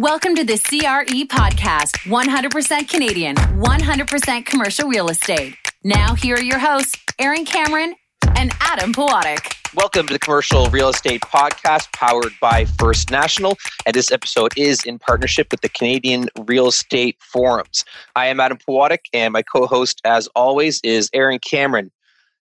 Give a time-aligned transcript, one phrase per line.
[0.00, 5.56] Welcome to the CRE podcast 100% Canadian, 100% commercial real estate.
[5.82, 7.96] Now, here are your hosts, Aaron Cameron
[8.36, 9.56] and Adam Pawatic.
[9.74, 13.58] Welcome to the Commercial Real Estate Podcast powered by First National.
[13.86, 17.84] And this episode is in partnership with the Canadian Real Estate Forums.
[18.14, 21.90] I am Adam Pawatic, and my co host, as always, is Aaron Cameron.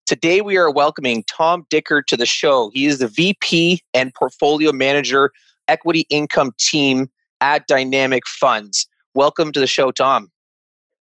[0.05, 2.69] Today, we are welcoming Tom Dicker to the show.
[2.75, 5.31] He is the VP and Portfolio Manager,
[5.67, 7.09] Equity Income Team
[7.41, 8.87] at Dynamic Funds.
[9.13, 10.29] Welcome to the show, Tom.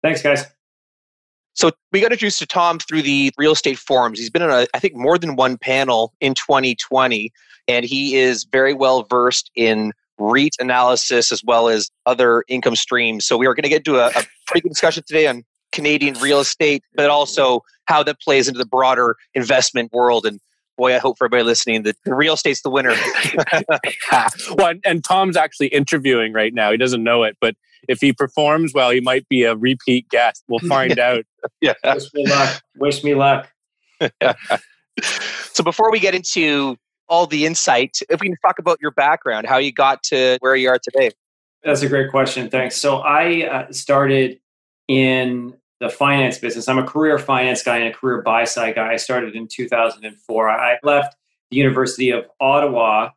[0.03, 0.45] Thanks, guys.
[1.53, 4.19] So we got introduced to Tom through the real estate forums.
[4.19, 7.31] He's been on, a, I think, more than one panel in 2020,
[7.67, 13.25] and he is very well versed in REIT analysis as well as other income streams.
[13.25, 16.15] So we are going to get into a, a pretty good discussion today on Canadian
[16.19, 20.25] real estate, but also how that plays into the broader investment world.
[20.25, 20.39] And
[20.77, 22.95] boy, I hope for everybody listening that real estate's the winner.
[24.57, 26.71] well, and, and Tom's actually interviewing right now.
[26.71, 27.55] He doesn't know it, but
[27.87, 30.43] if he performs well, he might be a repeat guest.
[30.47, 31.25] We'll find out.
[31.61, 31.73] yeah.
[31.83, 32.61] Wish me luck.
[32.77, 33.49] Wish me luck.
[35.01, 36.77] so before we get into
[37.09, 40.55] all the insight, if we can talk about your background, how you got to where
[40.55, 41.11] you are today.
[41.63, 42.49] That's a great question.
[42.49, 42.75] Thanks.
[42.77, 44.39] So I uh, started
[44.87, 46.67] in the finance business.
[46.67, 48.93] I'm a career finance guy and a career buy side guy.
[48.93, 50.49] I started in 2004.
[50.49, 51.15] I left
[51.51, 53.09] the University of Ottawa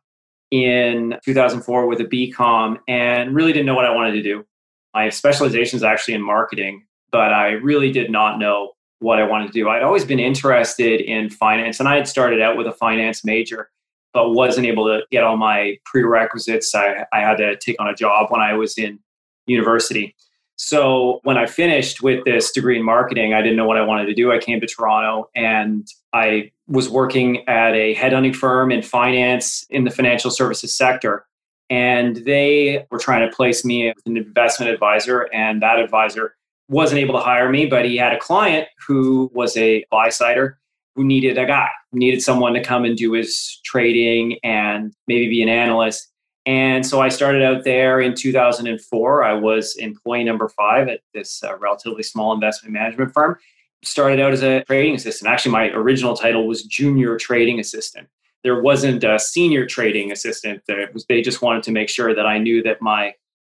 [0.51, 4.45] in 2004 with a BCom and really didn't know what I wanted to do.
[4.93, 9.47] My specialization is actually in marketing, but I really did not know what I wanted
[9.47, 9.67] to do.
[9.69, 13.69] I'd always been interested in finance and I had started out with a finance major,
[14.13, 16.75] but wasn't able to get all my prerequisites.
[16.75, 18.99] I, I had to take on a job when I was in
[19.47, 20.15] university.
[20.63, 24.05] So when I finished with this degree in marketing, I didn't know what I wanted
[24.05, 24.31] to do.
[24.31, 29.85] I came to Toronto and I was working at a headhunting firm in finance in
[29.85, 31.25] the financial services sector.
[31.71, 36.35] And they were trying to place me with an investment advisor, and that advisor
[36.69, 40.59] wasn't able to hire me, but he had a client who was a buy sider
[40.95, 45.41] who needed a guy, needed someone to come and do his trading and maybe be
[45.41, 46.10] an analyst.
[46.45, 49.23] And so I started out there in 2004.
[49.23, 53.37] I was employee number five at this uh, relatively small investment management firm.
[53.83, 55.31] Started out as a trading assistant.
[55.31, 58.07] Actually, my original title was junior trading assistant.
[58.43, 60.63] There wasn't a senior trading assistant.
[60.67, 63.13] There was, they just wanted to make sure that I knew that my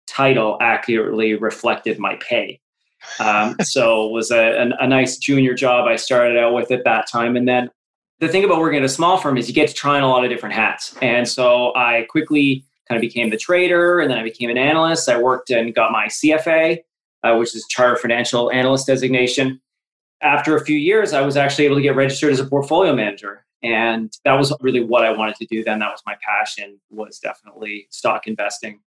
[0.06, 2.60] title accurately reflected my pay.
[3.18, 6.84] Um, so it was a, a, a nice junior job I started out with at
[6.84, 7.36] that time.
[7.36, 7.70] And then
[8.20, 10.08] the thing about working at a small firm is you get to try on a
[10.08, 10.96] lot of different hats.
[11.00, 15.08] And so I quickly kind of became the trader and then I became an analyst.
[15.08, 16.78] I worked and got my CFA,
[17.22, 19.60] uh, which is Charter Financial Analyst designation.
[20.20, 23.44] After a few years, I was actually able to get registered as a portfolio manager.
[23.62, 25.78] And that was really what I wanted to do then.
[25.78, 28.80] That was my passion, was definitely stock investing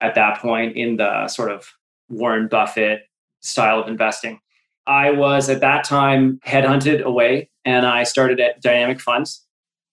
[0.00, 1.72] at that point in the sort of
[2.08, 3.02] Warren Buffett
[3.40, 4.40] style of investing.
[4.86, 9.46] I was at that time headhunted away and I started at Dynamic Funds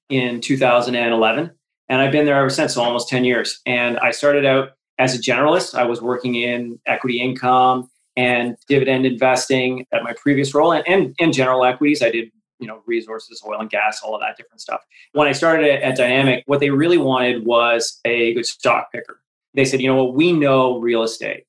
[0.09, 1.51] in 2011
[1.91, 3.59] and I've been there ever since, so almost 10 years.
[3.65, 5.75] And I started out as a generalist.
[5.75, 11.13] I was working in equity income and dividend investing at my previous role and, and,
[11.19, 12.01] and general equities.
[12.01, 14.81] I did you know resources oil and gas all of that different stuff
[15.13, 19.19] when i started at, at dynamic what they really wanted was a good stock picker
[19.55, 21.45] they said you know what we know real estate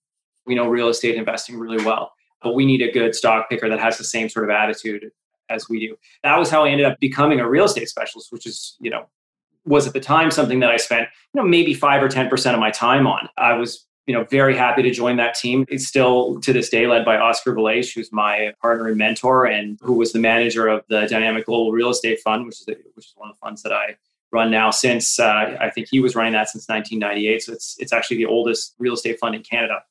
[0.47, 3.79] we know real estate investing really well but we need a good stock picker that
[3.79, 5.11] has the same sort of attitude
[5.51, 5.95] as we do
[6.25, 9.07] that was how i ended up becoming a real estate specialist which is you know
[9.65, 12.61] was at the time something that I spent, you know, maybe five or 10% of
[12.61, 13.29] my time on.
[13.37, 15.65] I was, you know, very happy to join that team.
[15.69, 19.79] It's still to this day led by Oscar Belaiche, who's my partner and mentor and
[19.81, 23.07] who was the manager of the Dynamic Global Real Estate Fund, which is, the, which
[23.07, 23.97] is one of the funds that I
[24.33, 27.43] run now since uh, I think he was running that since 1998.
[27.43, 29.83] So it's, it's actually the oldest real estate fund in Canada.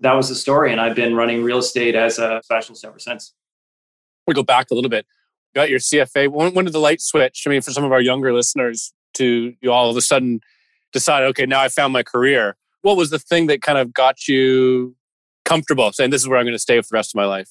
[0.00, 0.70] That was the story.
[0.72, 3.34] And I've been running real estate as a specialist ever since.
[4.26, 5.04] We go back a little bit.
[5.54, 6.28] got your CFA.
[6.28, 7.42] When, when did the light switch?
[7.46, 10.40] I mean, for some of our younger listeners, to you all of a sudden
[10.92, 12.56] decide, okay, now I found my career?
[12.82, 14.96] What was the thing that kind of got you
[15.44, 17.50] comfortable saying this is where I'm going to stay for the rest of my life?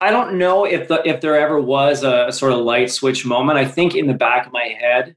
[0.00, 3.26] I don't know if the, if there ever was a, a sort of light switch
[3.26, 3.58] moment.
[3.58, 5.16] I think in the back of my head,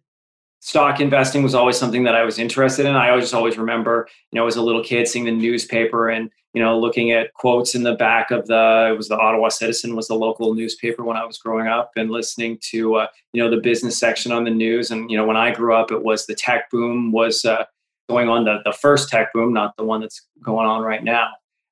[0.60, 2.96] stock investing was always something that I was interested in.
[2.96, 6.62] I always always remember, you know, as a little kid seeing the newspaper and you
[6.62, 10.08] know looking at quotes in the back of the it was the Ottawa Citizen was
[10.08, 13.62] the local newspaper when I was growing up and listening to uh, you know the
[13.62, 16.36] business section on the news and you know when I grew up it was the
[16.36, 17.66] tech boom was uh,
[18.12, 21.30] going on the the first tech boom, not the one that's going on right now.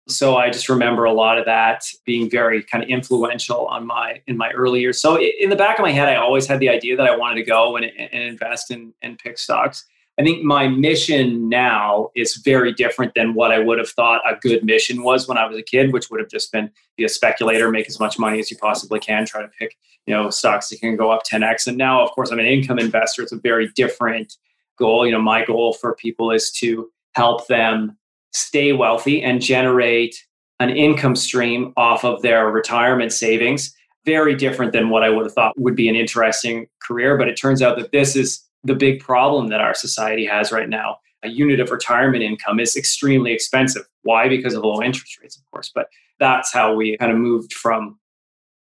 [0.07, 4.21] So I just remember a lot of that being very kind of influential on my
[4.27, 4.99] in my early years.
[4.99, 7.35] So in the back of my head, I always had the idea that I wanted
[7.35, 9.85] to go and, and invest and, and pick stocks.
[10.19, 14.35] I think my mission now is very different than what I would have thought a
[14.35, 17.09] good mission was when I was a kid, which would have just been be a
[17.09, 20.67] speculator, make as much money as you possibly can, try to pick, you know, stocks
[20.69, 21.67] that can go up 10x.
[21.67, 23.23] And now, of course, I'm an income investor.
[23.23, 24.35] It's a very different
[24.77, 25.05] goal.
[25.05, 27.97] You know, my goal for people is to help them
[28.33, 30.21] stay wealthy and generate
[30.59, 33.73] an income stream off of their retirement savings.
[34.03, 37.17] Very different than what I would have thought would be an interesting career.
[37.17, 40.69] But it turns out that this is the big problem that our society has right
[40.69, 40.97] now.
[41.23, 43.83] A unit of retirement income is extremely expensive.
[44.03, 44.29] Why?
[44.29, 45.71] Because of low interest rates, of course.
[45.73, 45.87] But
[46.19, 47.99] that's how we kind of moved from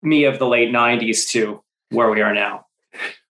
[0.03, 2.67] me of the late 90s to where we are now.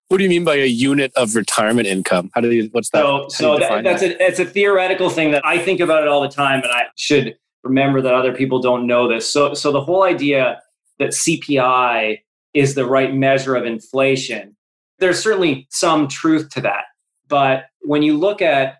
[0.09, 2.31] What do you mean by a unit of retirement income?
[2.35, 3.03] How do you, what's that?
[3.03, 4.21] So, so that, that's that?
[4.21, 6.63] a, it's a theoretical thing that I think about it all the time.
[6.63, 9.31] And I should remember that other people don't know this.
[9.31, 10.61] So, so the whole idea
[11.01, 12.21] that CPI
[12.55, 14.56] is the right measure of inflation,
[14.99, 16.85] there's certainly some truth to that.
[17.29, 18.77] But when you look at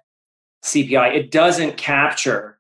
[0.65, 2.59] CPI, it doesn't capture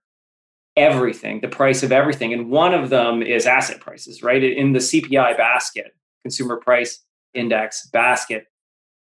[0.76, 2.32] everything, the price of everything.
[2.32, 4.42] And one of them is asset prices, right?
[4.42, 7.00] In the CPI basket, consumer price
[7.34, 8.46] index basket,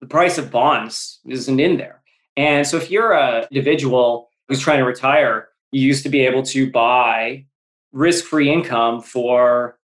[0.00, 2.02] the price of bonds isn't in there.
[2.36, 6.42] And so if you're an individual who's trying to retire, you used to be able
[6.44, 7.46] to buy
[7.92, 9.78] risk-free income for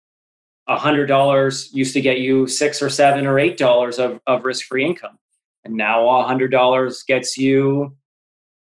[0.69, 5.18] $100 used to get you six or seven or eight dollars of, of risk-free income.
[5.64, 7.96] And now $100 gets you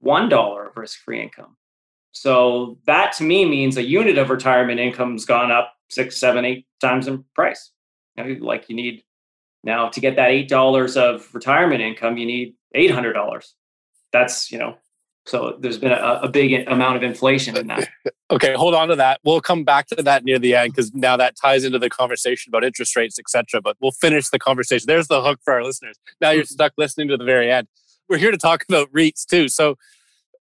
[0.05, 1.56] $1 of risk-free income.
[2.12, 6.67] So that to me means a unit of retirement income's gone up six, seven, eight
[6.81, 7.70] times in price.
[8.17, 9.05] Like you need
[9.62, 13.55] now to get that eight dollars of retirement income, you need eight hundred dollars.
[14.12, 14.76] That's you know,
[15.28, 17.88] so there's been a, a, big amount of inflation in that.
[18.30, 19.20] okay, hold on to that.
[19.25, 22.50] We'll come back to that near the end because now that ties into the conversation
[22.50, 23.60] about interest rates, etc.
[23.60, 24.86] But we'll finish the conversation.
[24.86, 25.96] There's the hook for our listeners.
[26.20, 26.52] Now you're mm-hmm.
[26.52, 27.69] stuck listening to the very end.
[28.08, 29.48] We're here to talk about REITs too.
[29.48, 29.76] So,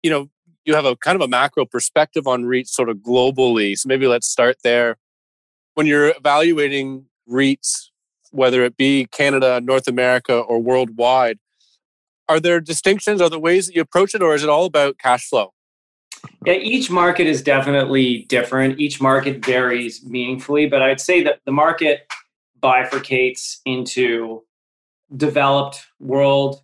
[0.02, 0.28] you know,
[0.64, 3.76] you have a kind of a macro perspective on REITs sort of globally.
[3.78, 4.98] So maybe let's start there.
[5.74, 7.88] When you're evaluating REITs
[8.34, 11.38] whether it be Canada, North America, or worldwide.
[12.28, 13.20] Are there distinctions?
[13.20, 15.52] Are there ways that you approach it, or is it all about cash flow?
[16.46, 18.80] Yeah, each market is definitely different.
[18.80, 22.06] Each market varies meaningfully, but I'd say that the market
[22.62, 24.42] bifurcates into
[25.16, 26.62] developed world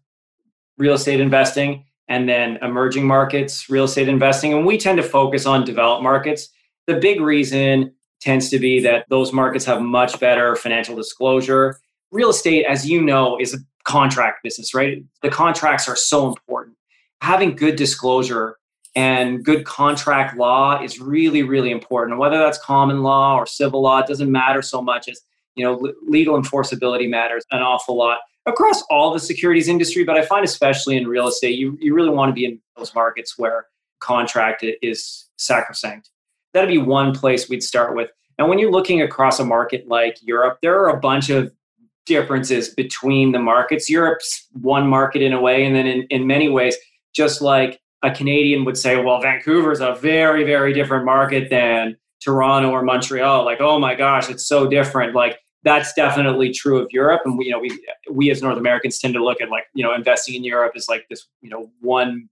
[0.78, 4.52] real estate investing and then emerging markets real estate investing.
[4.52, 6.48] And we tend to focus on developed markets.
[6.86, 11.78] The big reason tends to be that those markets have much better financial disclosure.
[12.10, 15.04] Real estate, as you know, is a contract business, right?
[15.22, 16.76] The contracts are so important.
[17.20, 18.56] Having good disclosure
[18.96, 22.18] and good contract law is really, really important.
[22.18, 25.20] Whether that's common law or civil law, it doesn't matter so much as
[25.56, 30.04] you know legal enforceability matters an awful lot across all the securities industry.
[30.04, 32.94] But I find especially in real estate, you you really want to be in those
[32.94, 33.66] markets where
[34.00, 36.10] contract is sacrosanct
[36.52, 38.10] that'd be one place we'd start with.
[38.38, 41.52] And when you're looking across a market like Europe, there are a bunch of
[42.10, 43.88] differences between the markets.
[43.88, 46.76] Europe's one market in a way, and then in, in many ways,
[47.14, 52.70] just like a Canadian would say, well, Vancouver's a very, very different market than Toronto
[52.70, 53.44] or Montreal.
[53.44, 55.14] Like, oh my gosh, it's so different.
[55.14, 57.22] Like, that's definitely true of Europe.
[57.24, 57.70] And we, you know, we
[58.10, 60.88] we as North Americans tend to look at like, you know, investing in Europe is
[60.88, 62.28] like this, you know, one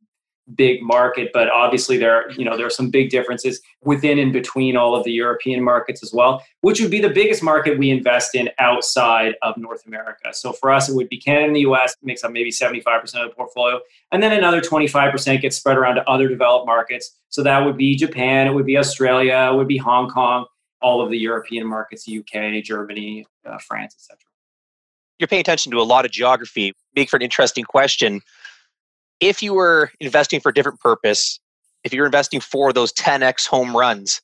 [0.54, 4.32] big market, but obviously there are, you know, there are some big differences within and
[4.32, 7.90] between all of the European markets as well, which would be the biggest market we
[7.90, 10.32] invest in outside of North America.
[10.32, 13.28] So for us, it would be Canada and the US, makes up maybe 75% of
[13.28, 13.80] the portfolio.
[14.12, 17.16] And then another 25% gets spread around to other developed markets.
[17.28, 20.46] So that would be Japan, it would be Australia, it would be Hong Kong,
[20.80, 24.18] all of the European markets, UK, Germany, uh, France, etc.
[25.18, 26.72] You're paying attention to a lot of geography.
[26.94, 28.20] Make for an interesting question
[29.20, 31.40] if you were investing for a different purpose,
[31.84, 34.20] if you're investing for those 10x home runs,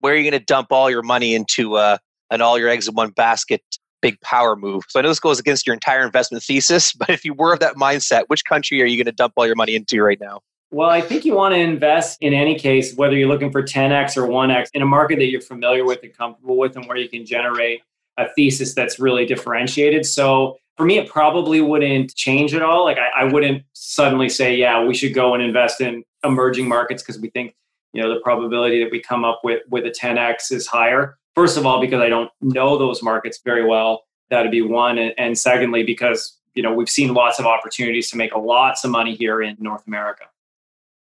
[0.00, 1.98] where are you going to dump all your money into uh,
[2.30, 3.62] and all your eggs in one basket
[4.02, 4.84] big power move?
[4.88, 7.60] So I know this goes against your entire investment thesis, but if you were of
[7.60, 10.40] that mindset, which country are you going to dump all your money into right now?
[10.72, 14.16] Well, I think you want to invest in any case, whether you're looking for 10x
[14.16, 17.08] or 1x, in a market that you're familiar with and comfortable with, and where you
[17.08, 17.80] can generate
[18.16, 20.06] a thesis that's really differentiated.
[20.06, 22.84] So for me, it probably wouldn't change at all.
[22.84, 27.02] Like I, I wouldn't suddenly say, yeah, we should go and invest in emerging markets
[27.02, 27.54] because we think,
[27.92, 31.18] you know, the probability that we come up with with a 10x is higher.
[31.34, 34.04] First of all, because I don't know those markets very well.
[34.30, 34.96] That'd be one.
[34.96, 38.90] And, and secondly, because you know we've seen lots of opportunities to make lots of
[38.90, 40.24] money here in North America.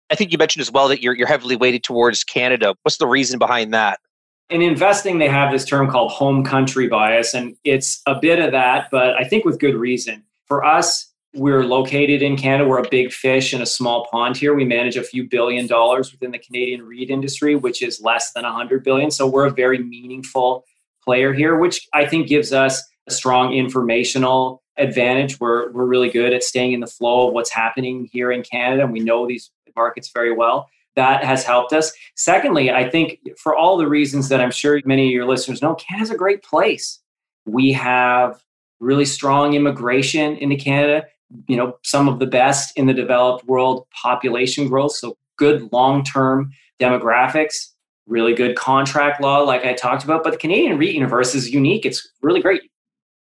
[0.09, 2.75] I think you mentioned as well that you're you're heavily weighted towards Canada.
[2.83, 3.99] What's the reason behind that?
[4.49, 8.51] In investing, they have this term called home country bias, and it's a bit of
[8.51, 10.23] that, but I think with good reason.
[10.47, 12.69] For us, we're located in Canada.
[12.69, 14.53] We're a big fish in a small pond here.
[14.53, 18.43] We manage a few billion dollars within the Canadian REIT industry, which is less than
[18.43, 19.11] 100 billion.
[19.11, 20.63] So we're a very meaningful
[21.03, 25.39] player here, which I think gives us a strong informational advantage.
[25.39, 28.83] We're, we're really good at staying in the flow of what's happening here in Canada,
[28.83, 30.69] and we know these markets very well.
[30.95, 31.91] That has helped us.
[32.15, 35.75] Secondly, I think for all the reasons that I'm sure many of your listeners know,
[35.75, 36.99] Canada's a great place.
[37.45, 38.41] We have
[38.79, 41.05] really strong immigration into Canada,
[41.47, 44.93] you know, some of the best in the developed world population growth.
[44.93, 47.71] So good long term demographics,
[48.07, 50.23] really good contract law, like I talked about.
[50.23, 51.85] But the Canadian REIT universe is unique.
[51.85, 52.61] It's really great.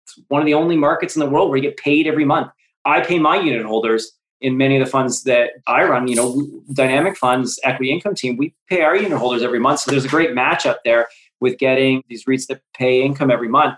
[0.04, 2.48] It's one of the only markets in the world where you get paid every month.
[2.84, 4.12] I pay my unit holders
[4.44, 8.36] in many of the funds that I run, you know, dynamic funds, equity income team,
[8.36, 9.80] we pay our unit holders every month.
[9.80, 11.08] So there's a great match up there
[11.40, 13.74] with getting these REITs that pay income every month.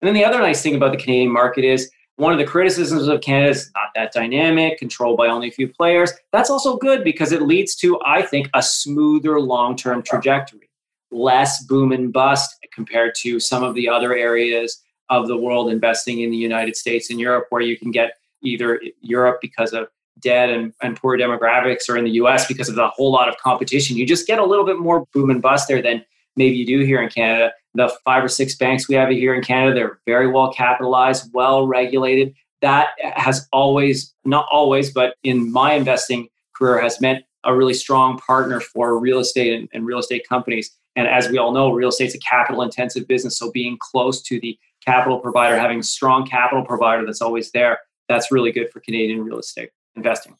[0.00, 3.06] And then the other nice thing about the Canadian market is one of the criticisms
[3.06, 6.10] of Canada is not that dynamic, controlled by only a few players.
[6.32, 10.70] That's also good because it leads to, I think, a smoother long term trajectory,
[11.10, 16.22] less boom and bust compared to some of the other areas of the world investing
[16.22, 18.12] in the United States and Europe, where you can get
[18.42, 19.88] either Europe because of
[20.20, 23.36] debt and, and poor demographics, or in the US because of a whole lot of
[23.38, 23.96] competition.
[23.96, 26.04] You just get a little bit more boom and bust there than
[26.36, 27.52] maybe you do here in Canada.
[27.74, 31.66] The five or six banks we have here in Canada, they're very well capitalized, well
[31.66, 32.34] regulated.
[32.62, 38.18] That has always, not always, but in my investing career, has meant a really strong
[38.18, 40.70] partner for real estate and, and real estate companies.
[40.96, 43.38] And as we all know, real estate's a capital intensive business.
[43.38, 47.78] So being close to the capital provider, having a strong capital provider that's always there,
[48.08, 50.36] that's really good for Canadian real estate investing.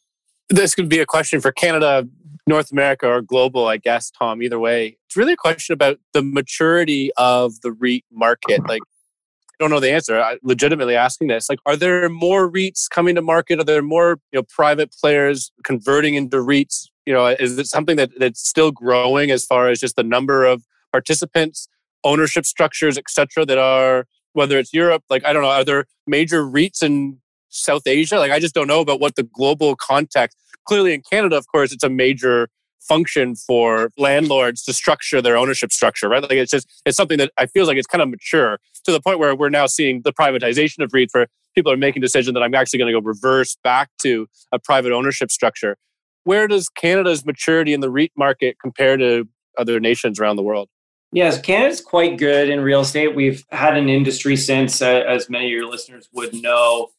[0.49, 2.07] This could be a question for Canada,
[2.47, 4.41] North America, or global, I guess, Tom.
[4.41, 8.67] Either way, it's really a question about the maturity of the REIT market.
[8.67, 10.19] Like, I don't know the answer.
[10.19, 11.49] I legitimately asking this.
[11.49, 13.59] Like, are there more REITs coming to market?
[13.59, 16.87] Are there more you know private players converting into REITs?
[17.05, 20.45] You know, is it something that that's still growing as far as just the number
[20.45, 21.67] of participants,
[22.03, 23.45] ownership structures, etc.
[23.45, 27.83] That are whether it's Europe, like I don't know, are there major REITs in South
[27.85, 28.17] Asia?
[28.17, 30.37] Like I just don't know about what the global context.
[30.65, 32.49] Clearly, in Canada, of course, it's a major
[32.81, 36.21] function for landlords to structure their ownership structure, right?
[36.21, 39.01] Like it's just it's something that I feel like it's kind of mature to the
[39.01, 42.43] point where we're now seeing the privatization of REIT for people are making decision that
[42.43, 45.77] I'm actually going to go reverse back to a private ownership structure.
[46.23, 49.27] Where does Canada's maturity in the REIT market compare to
[49.57, 50.69] other nations around the world?
[51.11, 53.15] Yes, Canada's quite good in real estate.
[53.15, 56.89] We've had an industry since, uh, as many of your listeners would know,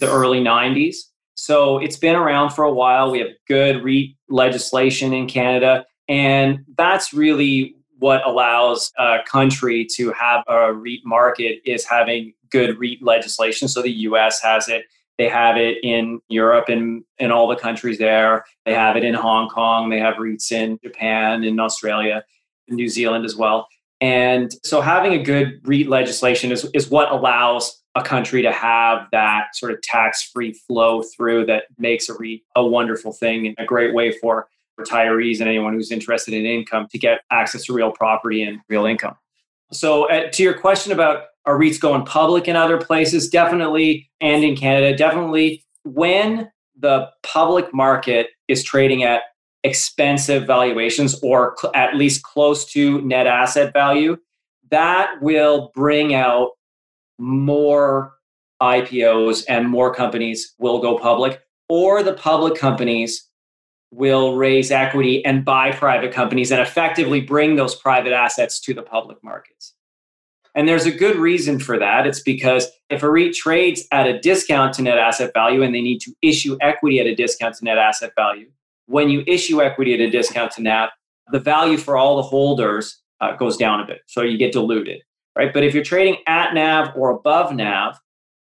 [0.00, 0.96] the early 90s.
[1.34, 3.10] So it's been around for a while.
[3.10, 5.86] We have good REIT legislation in Canada.
[6.08, 12.78] And that's really what allows a country to have a REIT market is having good
[12.78, 13.68] REIT legislation.
[13.68, 14.84] So the US has it.
[15.18, 18.44] They have it in Europe and in all the countries there.
[18.64, 19.90] They have it in Hong Kong.
[19.90, 22.24] They have REITs in Japan, in Australia,
[22.68, 23.68] in New Zealand as well.
[24.00, 29.06] And so having a good REIT legislation is, is what allows a country to have
[29.12, 33.64] that sort of tax-free flow through that makes a REIT a wonderful thing and a
[33.64, 37.92] great way for retirees and anyone who's interested in income to get access to real
[37.92, 39.16] property and real income.
[39.72, 43.28] So, uh, to your question about are REITs going public in other places?
[43.28, 45.64] Definitely, and in Canada, definitely.
[45.84, 49.22] When the public market is trading at
[49.64, 54.16] expensive valuations or cl- at least close to net asset value,
[54.70, 56.50] that will bring out
[57.20, 58.14] more
[58.60, 63.28] IPOs and more companies will go public, or the public companies
[63.92, 68.82] will raise equity and buy private companies and effectively bring those private assets to the
[68.82, 69.74] public markets.
[70.54, 72.06] And there's a good reason for that.
[72.06, 75.80] It's because if a REIT trades at a discount to net asset value and they
[75.80, 78.50] need to issue equity at a discount to net asset value,
[78.86, 80.90] when you issue equity at a discount to NAV,
[81.30, 84.00] the value for all the holders uh, goes down a bit.
[84.06, 85.02] So you get diluted
[85.36, 85.52] right?
[85.52, 87.98] But if you're trading at NAV or above NAV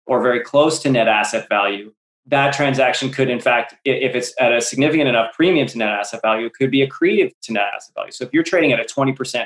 [0.05, 1.93] or very close to net asset value,
[2.27, 6.21] that transaction could, in fact, if it's at a significant enough premium to net asset
[6.21, 8.11] value, it could be accretive to net asset value.
[8.11, 9.45] So if you're trading at a 20%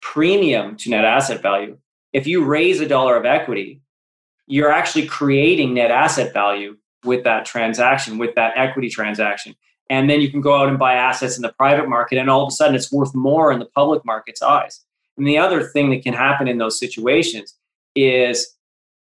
[0.00, 1.76] premium to net asset value,
[2.12, 3.82] if you raise a dollar of equity,
[4.46, 9.54] you're actually creating net asset value with that transaction, with that equity transaction.
[9.90, 12.42] And then you can go out and buy assets in the private market, and all
[12.42, 14.85] of a sudden it's worth more in the public market's eyes.
[15.16, 17.54] And the other thing that can happen in those situations
[17.94, 18.54] is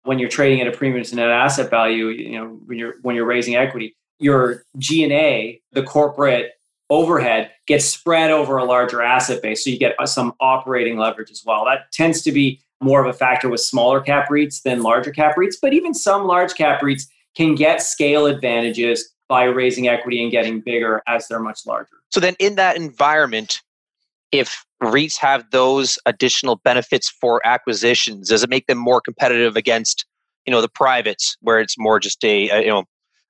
[0.04, 3.16] when you're trading at a premium to net asset value, you know, when you're when
[3.16, 6.54] you're raising equity, your G&A, the corporate
[6.90, 9.64] overhead gets spread over a larger asset base.
[9.64, 11.66] So you get uh, some operating leverage as well.
[11.66, 15.36] That tends to be more of a factor with smaller cap REITs than larger cap
[15.36, 17.04] REITs, but even some large cap REITs
[17.36, 21.98] can get scale advantages by raising equity and getting bigger as they're much larger.
[22.10, 23.62] So then in that environment,
[24.32, 30.06] if REITs have those additional benefits for acquisitions, does it make them more competitive against,
[30.46, 32.84] you know, the privates where it's more just a, a you know,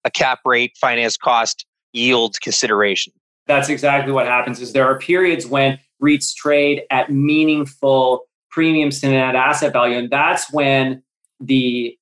[0.05, 3.13] a cap rate, finance cost, yield consideration?
[3.47, 9.09] That's exactly what happens is there are periods when REITs trade at meaningful premiums to
[9.09, 11.03] net asset value and that's when
[11.39, 11.97] the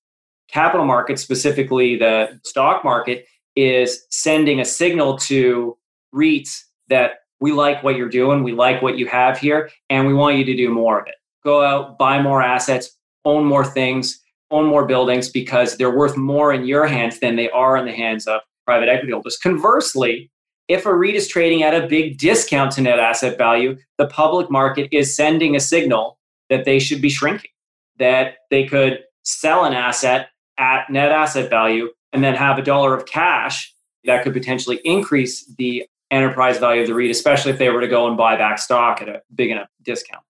[0.48, 3.25] capital market, specifically the stock market,
[3.56, 5.77] is sending a signal to
[6.13, 10.13] REITs that we like what you're doing, we like what you have here, and we
[10.13, 11.15] want you to do more of it.
[11.44, 14.20] Go out, buy more assets, own more things,
[14.51, 17.91] own more buildings because they're worth more in your hands than they are in the
[17.91, 19.38] hands of private equity holders.
[19.38, 20.32] Conversely,
[20.67, 24.50] if a REIT is trading at a big discount to net asset value, the public
[24.51, 26.17] market is sending a signal
[26.50, 27.51] that they should be shrinking,
[28.00, 32.94] that they could sell an asset at net asset value and then have a dollar
[32.94, 33.74] of cash
[34.06, 37.87] that could potentially increase the enterprise value of the REIT, especially if they were to
[37.87, 40.23] go and buy back stock at a big enough discount.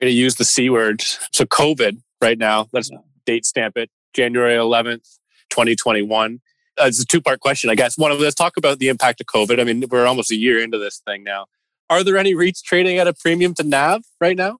[0.00, 1.02] I'm going to use the C word.
[1.32, 2.98] So, COVID right now, let's yeah.
[3.24, 5.18] date stamp it January 11th,
[5.50, 6.40] 2021.
[6.80, 7.98] Uh, it's a two part question, I guess.
[7.98, 9.60] One of let's talk about the impact of COVID.
[9.60, 11.46] I mean, we're almost a year into this thing now.
[11.90, 14.58] Are there any REITs trading at a premium to NAV right now?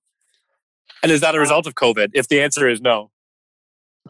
[1.03, 2.11] And is that a result of COVID?
[2.15, 3.11] If the answer is no.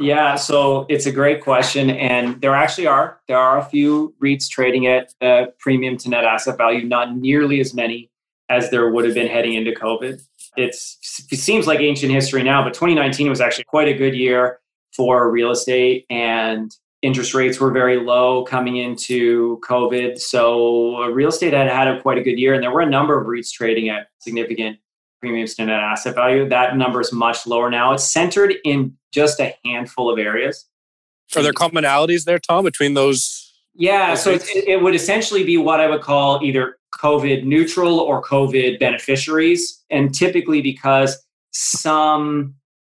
[0.01, 4.49] Yeah, so it's a great question, and there actually are there are a few REITs
[4.49, 8.11] trading at a premium to net asset value, not nearly as many
[8.49, 10.23] as there would have been heading into COVID.
[10.57, 14.61] It's it seems like ancient history now, but 2019 was actually quite a good year
[14.97, 20.19] for real estate, and interest rates were very low coming into COVID.
[20.19, 23.21] So real estate had had a, quite a good year, and there were a number
[23.21, 24.79] of REITs trading at significant
[25.23, 26.49] premiums to net asset value.
[26.49, 27.93] That number is much lower now.
[27.93, 30.67] It's centered in just a handful of areas.
[31.37, 33.55] Are there commonalities there, Tom, between those?
[33.75, 38.01] Yeah, those so it, it would essentially be what I would call either COVID neutral
[38.01, 39.83] or COVID beneficiaries.
[39.89, 42.55] And typically because some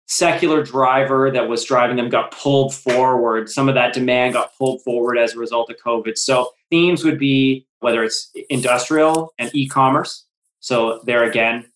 [0.07, 3.49] secular driver that was driving them got pulled forward.
[3.49, 6.19] Some of that demand got pulled forward as a result of COVID.
[6.19, 10.25] So themes would be whether it's industrial and e commerce.
[10.61, 11.67] So there again,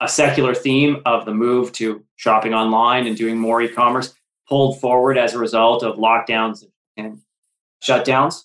[0.00, 4.14] a secular theme of the move to shopping online and doing more e-commerce
[4.48, 6.64] pulled forward as a result of lockdowns
[6.96, 7.20] and
[7.82, 8.44] shutdowns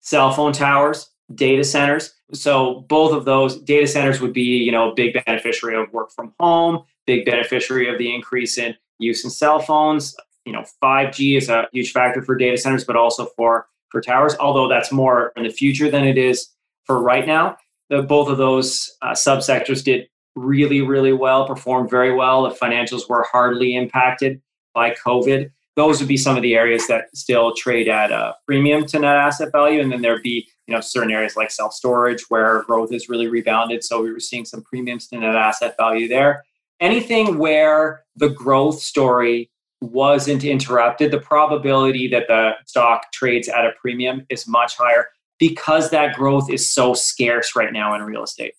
[0.00, 2.14] cell phone towers data centers.
[2.32, 6.10] So both of those data centers would be you know a big beneficiary of work
[6.12, 10.16] from home big beneficiary of the increase in use in cell phones.
[10.44, 14.34] You know 5g is a huge factor for data centers but also for for towers
[14.40, 16.48] although that's more in the future than it is
[16.84, 17.56] for right now.
[17.90, 20.08] The, both of those uh, subsectors did
[20.38, 22.42] really, really well, performed very well.
[22.42, 24.40] The financials were hardly impacted
[24.74, 25.50] by COVID.
[25.76, 29.16] Those would be some of the areas that still trade at a premium to net
[29.16, 29.80] asset value.
[29.80, 33.28] And then there'd be, you know, certain areas like self storage where growth is really
[33.28, 33.84] rebounded.
[33.84, 36.44] So we were seeing some premiums to net asset value there.
[36.80, 43.72] Anything where the growth story wasn't interrupted, the probability that the stock trades at a
[43.80, 48.54] premium is much higher because that growth is so scarce right now in real estate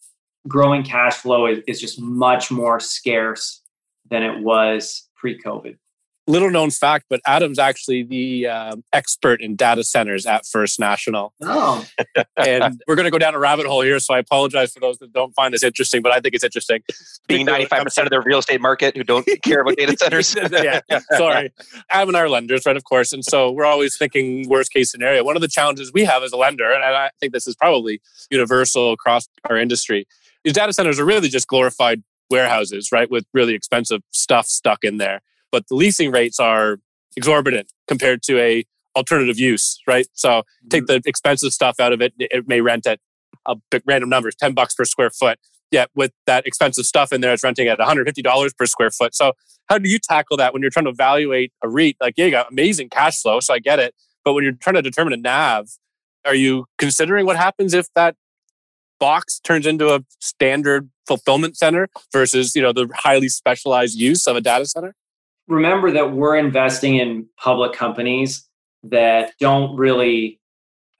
[0.47, 3.61] growing cash flow is, is just much more scarce
[4.09, 5.77] than it was pre-COVID.
[6.29, 11.33] Little known fact, but Adam's actually the uh, expert in data centers at First National.
[11.41, 11.83] Oh.
[12.37, 14.99] and we're going to go down a rabbit hole here, so I apologize for those
[14.99, 16.83] that don't find this interesting, but I think it's interesting.
[17.27, 20.35] Being 95% of the real estate market who don't care about data centers.
[20.51, 20.81] yeah,
[21.17, 21.51] sorry.
[21.89, 23.11] Adam and our lenders, right, of course.
[23.11, 25.23] And so we're always thinking worst case scenario.
[25.23, 28.01] One of the challenges we have as a lender, and I think this is probably
[28.29, 30.05] universal across our industry,
[30.43, 34.97] these data centers are really just glorified warehouses, right, with really expensive stuff stuck in
[34.97, 35.21] there.
[35.51, 36.77] But the leasing rates are
[37.17, 40.07] exorbitant compared to a alternative use, right?
[40.13, 41.01] So take mm-hmm.
[41.01, 42.13] the expensive stuff out of it.
[42.19, 42.99] It may rent at
[43.45, 45.39] a big random numbers, 10 bucks per square foot.
[45.71, 49.13] Yet with that expensive stuff in there, it's renting at $150 per square foot.
[49.15, 49.33] So
[49.67, 51.97] how do you tackle that when you're trying to evaluate a REIT?
[52.01, 53.93] Like, yeah, you got amazing cash flow, so I get it.
[54.25, 55.67] But when you're trying to determine a NAV,
[56.25, 58.15] are you considering what happens if that
[58.99, 64.35] box turns into a standard fulfillment center versus you know the highly specialized use of
[64.35, 64.95] a data center?
[65.47, 68.47] Remember that we're investing in public companies
[68.83, 70.39] that don't really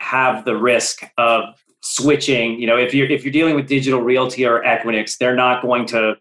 [0.02, 1.44] have the risk of
[1.82, 2.60] switching.
[2.60, 5.86] You know if you're if you're dealing with digital realty or equinix they're not going
[5.88, 6.16] to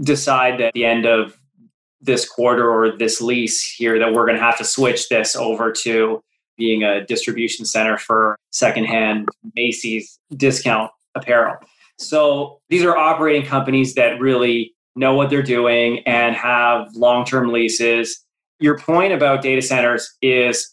[0.00, 1.38] decide at the end of
[2.00, 5.70] this quarter or this lease here that we're going to have to switch this over
[5.70, 6.22] to
[6.56, 11.56] being a distribution center for secondhand Macy's discount apparel.
[11.98, 17.52] So these are operating companies that really know what they're doing and have long term
[17.52, 18.24] leases.
[18.60, 20.72] Your point about data centers is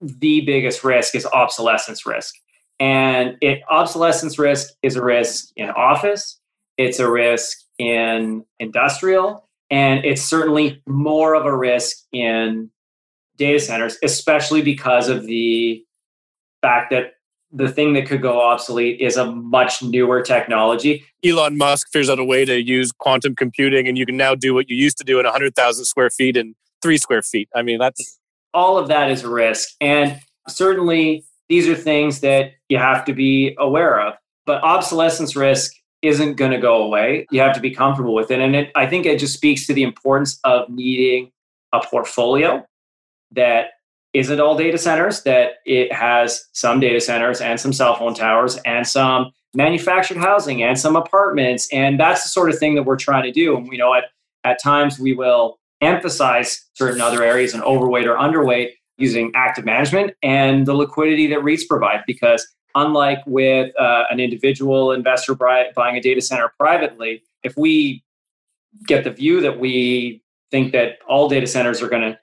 [0.00, 2.34] the biggest risk is obsolescence risk.
[2.80, 6.40] And it, obsolescence risk is a risk in office,
[6.78, 12.70] it's a risk in industrial, and it's certainly more of a risk in
[13.36, 15.84] data centers, especially because of the
[16.60, 17.14] fact that
[17.52, 21.04] the thing that could go obsolete is a much newer technology.
[21.24, 24.54] Elon Musk figures out a way to use quantum computing, and you can now do
[24.54, 27.48] what you used to do in 100,000 square feet in three square feet.
[27.54, 28.18] I mean, that's
[28.54, 29.70] all of that is a risk.
[29.80, 30.18] And
[30.48, 34.14] certainly, these are things that you have to be aware of.
[34.46, 37.26] But obsolescence risk isn't going to go away.
[37.30, 38.40] You have to be comfortable with it.
[38.40, 41.30] And it, I think it just speaks to the importance of needing
[41.72, 42.66] a portfolio
[43.32, 43.70] that
[44.12, 48.56] isn't all data centers, that it has some data centers and some cell phone towers
[48.66, 51.68] and some manufactured housing and some apartments.
[51.72, 53.56] And that's the sort of thing that we're trying to do.
[53.56, 54.04] And we know at,
[54.44, 60.12] at times we will emphasize certain other areas and overweight or underweight using active management
[60.22, 62.02] and the liquidity that REITs provide.
[62.06, 68.04] Because unlike with uh, an individual investor buying a data center privately, if we
[68.86, 72.18] get the view that we think that all data centers are going to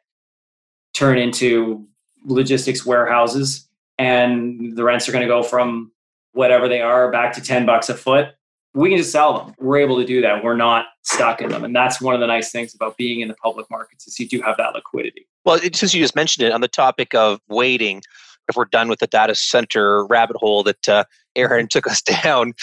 [0.94, 1.88] turn into
[2.26, 5.92] logistics warehouses and the rents are going to go from
[6.34, 8.30] whatever they are back to 10 bucks a foot.
[8.74, 9.56] We can just sell them.
[9.60, 10.44] We're able to do that.
[10.44, 11.64] We're not stuck in them.
[11.64, 14.28] And that's one of the nice things about being in the public markets is you
[14.28, 15.28] do have that liquidity.
[15.44, 18.02] Well since you just mentioned it on the topic of waiting
[18.48, 21.04] if we're done with the data center rabbit hole that uh,
[21.36, 22.54] aaron took us down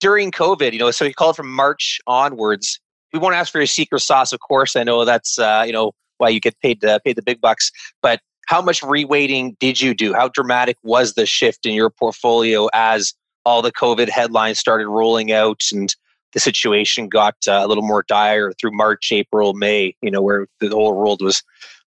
[0.00, 2.80] during covid you know so you call it from march onwards.
[3.12, 4.74] We won't ask for your secret sauce of course.
[4.74, 5.92] I know that's uh, you know
[6.24, 7.70] why you get paid uh, paid the big bucks.
[8.02, 10.14] But how much reweighting did you do?
[10.14, 13.12] How dramatic was the shift in your portfolio as
[13.44, 15.94] all the COVID headlines started rolling out and
[16.32, 19.94] the situation got uh, a little more dire through March, April, May?
[20.02, 21.42] You know, where the whole world was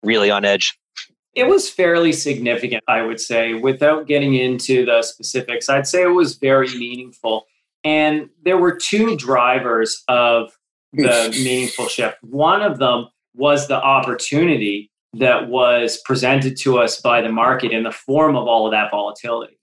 [0.03, 0.77] really on edge.
[1.33, 3.53] It was fairly significant, I would say.
[3.53, 7.45] Without getting into the specifics, I'd say it was very meaningful.
[7.83, 10.57] And there were two drivers of
[10.93, 12.17] the meaningful shift.
[12.21, 17.83] One of them was the opportunity that was presented to us by the market in
[17.83, 19.57] the form of all of that volatility.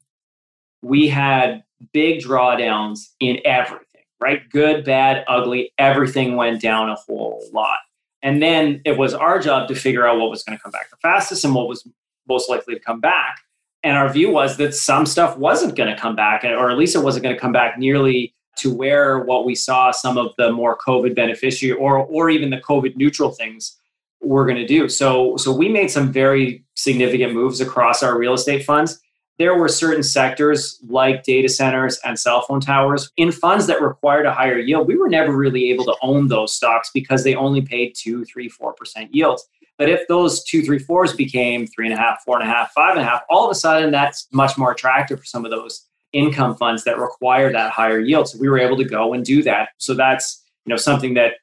[0.82, 4.48] We had big drawdowns in everything, right?
[4.50, 7.78] Good, bad, ugly, everything went down a whole lot.
[8.22, 10.90] And then it was our job to figure out what was going to come back
[10.90, 11.86] the fastest and what was
[12.28, 13.40] most likely to come back.
[13.82, 16.94] And our view was that some stuff wasn't going to come back, or at least
[16.94, 20.52] it wasn't going to come back nearly to where what we saw some of the
[20.52, 23.78] more COVID beneficiary or or even the COVID neutral things
[24.20, 24.88] were going to do.
[24.88, 29.00] So so we made some very significant moves across our real estate funds.
[29.38, 34.26] There were certain sectors like data centers and cell phone towers in funds that required
[34.26, 34.86] a higher yield.
[34.86, 38.48] We were never really able to own those stocks because they only paid two, three,
[38.48, 39.48] four percent yields.
[39.78, 42.70] But if those two, three, fours became three and a half, four and a half,
[42.72, 45.50] five and a half, all of a sudden that's much more attractive for some of
[45.50, 48.28] those income funds that require that higher yield.
[48.28, 49.70] So we were able to go and do that.
[49.78, 51.34] So that's you know something that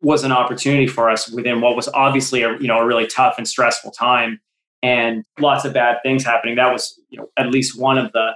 [0.00, 3.34] was an opportunity for us within what was obviously a you know a really tough
[3.38, 4.40] and stressful time
[4.82, 6.56] and lots of bad things happening.
[6.56, 8.32] That was you know at least one of the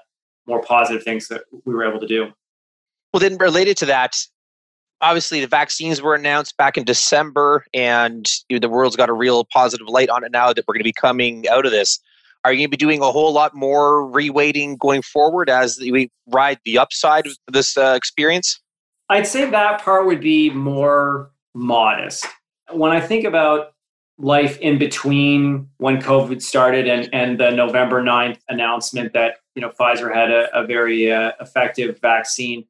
[0.46, 2.32] more positive things that we were able to do.
[3.12, 4.16] Well, then related to that,
[5.00, 9.12] obviously the vaccines were announced back in December, and you know, the world's got a
[9.12, 12.00] real positive light on it now that we're going to be coming out of this.
[12.44, 16.10] Are you going to be doing a whole lot more reweighting going forward as we
[16.26, 18.60] ride the upside of this uh, experience?
[19.08, 22.26] I'd say that part would be more modest.
[22.72, 23.74] When I think about
[24.18, 29.70] life in between when COVID started and, and the November 9th announcement that you know
[29.70, 32.64] Pfizer had a, a very uh, effective vaccine,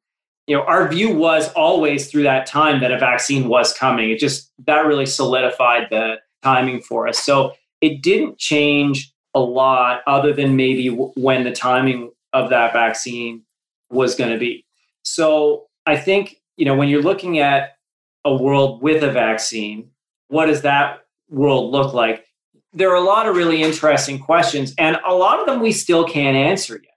[0.47, 4.11] you know our view was always through that time that a vaccine was coming.
[4.11, 7.19] It just that really solidified the timing for us.
[7.19, 13.43] So it didn't change a lot other than maybe when the timing of that vaccine
[13.91, 14.65] was going to be.
[15.03, 17.77] So I think, you know, when you're looking at
[18.25, 19.91] a world with a vaccine,
[20.29, 22.27] what does that world look like?
[22.73, 26.07] There are a lot of really interesting questions, and a lot of them we still
[26.09, 26.95] can't answer yet.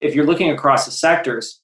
[0.00, 1.60] If you're looking across the sectors,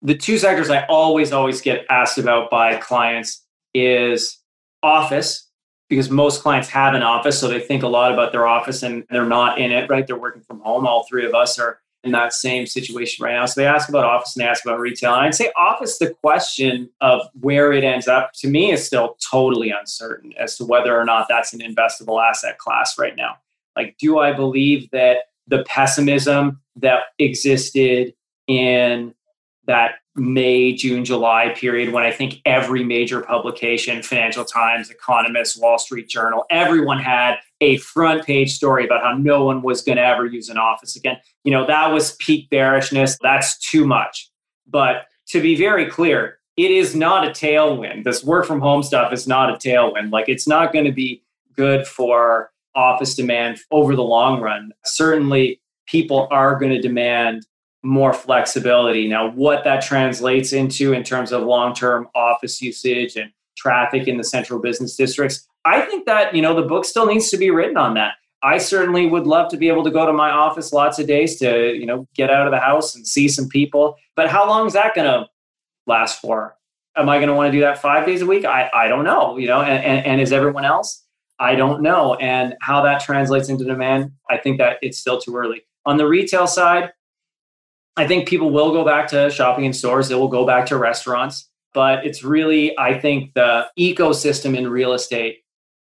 [0.00, 4.38] the two sectors I always, always get asked about by clients is
[4.82, 5.49] office
[5.90, 9.04] because most clients have an office, so they think a lot about their office and
[9.10, 10.06] they're not in it, right?
[10.06, 10.86] They're working from home.
[10.86, 13.44] All three of us are in that same situation right now.
[13.44, 15.12] So they ask about office and they ask about retail.
[15.12, 19.18] And I'd say office, the question of where it ends up to me is still
[19.30, 23.36] totally uncertain as to whether or not that's an investable asset class right now.
[23.76, 28.14] Like, do I believe that the pessimism that existed
[28.46, 29.12] in
[29.66, 35.78] that May, June, July period when I think every major publication, Financial Times, Economist, Wall
[35.78, 40.04] Street Journal, everyone had a front page story about how no one was going to
[40.04, 41.18] ever use an office again.
[41.44, 43.16] You know, that was peak bearishness.
[43.22, 44.30] That's too much.
[44.66, 48.04] But to be very clear, it is not a tailwind.
[48.04, 50.10] This work from home stuff is not a tailwind.
[50.10, 51.22] Like it's not going to be
[51.54, 54.72] good for office demand over the long run.
[54.84, 57.46] Certainly, people are going to demand
[57.82, 59.08] more flexibility.
[59.08, 64.16] Now, what that translates into in terms of long term office usage and traffic in
[64.16, 67.50] the central business districts, I think that, you know, the book still needs to be
[67.50, 68.14] written on that.
[68.42, 71.38] I certainly would love to be able to go to my office lots of days
[71.40, 73.96] to, you know, get out of the house and see some people.
[74.16, 75.28] But how long is that going to
[75.86, 76.56] last for?
[76.96, 78.44] Am I going to want to do that five days a week?
[78.44, 81.04] I, I don't know, you know, and, and, and is everyone else?
[81.38, 82.14] I don't know.
[82.14, 85.62] And how that translates into demand, I think that it's still too early.
[85.86, 86.92] On the retail side,
[88.00, 90.78] I think people will go back to shopping in stores, they will go back to
[90.78, 95.40] restaurants, but it's really, I think the ecosystem in real estate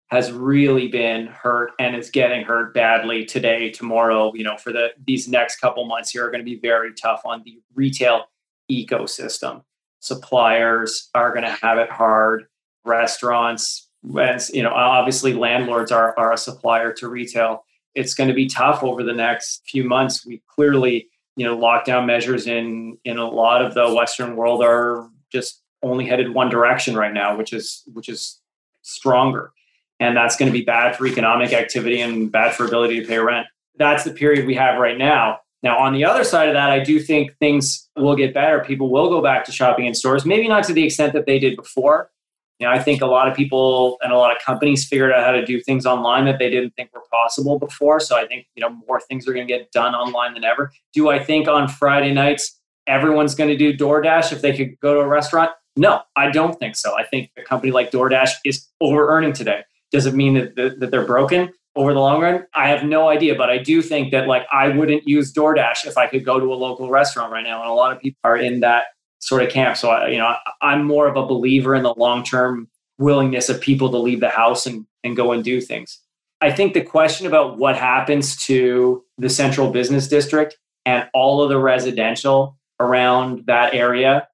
[0.08, 4.88] has really been hurt and is getting hurt badly today, tomorrow, you know, for the
[5.06, 8.24] these next couple months here are going to be very tough on the retail
[8.68, 9.62] ecosystem.
[10.00, 12.46] Suppliers are going to have it hard.
[12.84, 17.64] Restaurants, you know, obviously landlords are, are a supplier to retail.
[17.94, 20.26] It's going to be tough over the next few months.
[20.26, 25.08] We clearly, you know, lockdown measures in in a lot of the Western world are
[25.32, 28.40] just only headed one direction right now, which is which is
[28.82, 29.52] stronger
[30.00, 33.18] and that's going to be bad for economic activity and bad for ability to pay
[33.18, 33.46] rent.
[33.76, 35.40] That's the period we have right now.
[35.62, 38.60] Now, on the other side of that, I do think things will get better.
[38.60, 41.38] People will go back to shopping in stores, maybe not to the extent that they
[41.38, 42.10] did before.
[42.60, 45.24] You know, I think a lot of people and a lot of companies figured out
[45.24, 48.00] how to do things online that they didn't think were possible before.
[48.00, 50.70] So I think, you know, more things are going to get done online than ever.
[50.92, 54.92] Do I think on Friday nights everyone's going to do DoorDash if they could go
[54.92, 55.50] to a restaurant?
[55.74, 56.94] No, I don't think so.
[56.98, 59.62] I think a company like DoorDash is over earning today.
[59.90, 62.44] Does it mean that, that, that they're broken over the long run?
[62.54, 65.96] I have no idea, but I do think that like I wouldn't use DoorDash if
[65.96, 67.62] I could go to a local restaurant right now.
[67.62, 68.84] And a lot of people are in that
[69.20, 69.76] sort of camp.
[69.76, 73.60] So, I, you know, I'm more of a believer in the long term willingness of
[73.60, 75.98] people to leave the house and, and go and do things.
[76.40, 81.50] I think the question about what happens to the central business district and all of
[81.50, 84.26] the residential around that area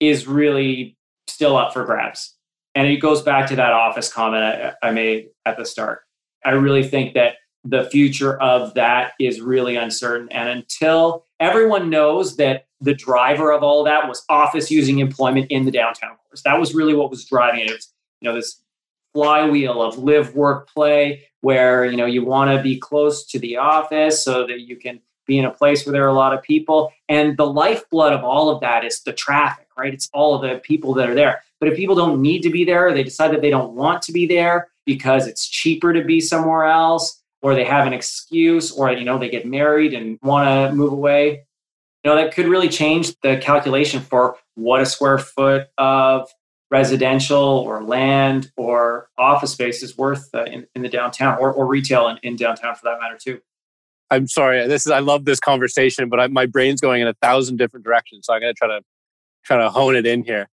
[0.00, 0.96] is really
[1.28, 2.34] still up for grabs.
[2.74, 6.00] And it goes back to that office comment I, I made at the start.
[6.44, 10.28] I really think that the future of that is really uncertain.
[10.30, 15.50] And until everyone knows that the driver of all of that was office using employment
[15.50, 17.70] in the downtown cores, that was really what was driving it.
[17.70, 18.60] It was, you know, this
[19.14, 23.56] flywheel of live, work, play, where you know you want to be close to the
[23.56, 26.42] office so that you can be in a place where there are a lot of
[26.42, 26.92] people.
[27.08, 29.94] And the lifeblood of all of that is the traffic, right?
[29.94, 31.42] It's all of the people that are there.
[31.60, 34.12] But if people don't need to be there, they decide that they don't want to
[34.12, 38.90] be there because it's cheaper to be somewhere else, or they have an excuse, or
[38.90, 41.44] you know, they get married and want to move away.
[42.04, 46.28] You know, that could really change the calculation for what a square foot of
[46.70, 51.66] residential or land or office space is worth uh, in, in the downtown or, or
[51.66, 53.40] retail in, in downtown for that matter too.
[54.10, 54.66] I'm sorry.
[54.66, 57.84] This is I love this conversation, but I, my brain's going in a thousand different
[57.84, 58.26] directions.
[58.26, 58.80] So I'm going to try to
[59.44, 60.48] try to hone it in here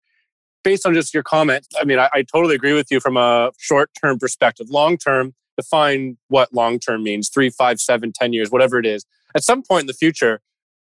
[0.68, 3.52] based on just your comment, I mean, I, I totally agree with you from a
[3.58, 4.70] short term perspective.
[4.70, 9.06] Long term, define what long term means three, five, seven, ten years, whatever it is.
[9.36, 10.40] At some point in the future,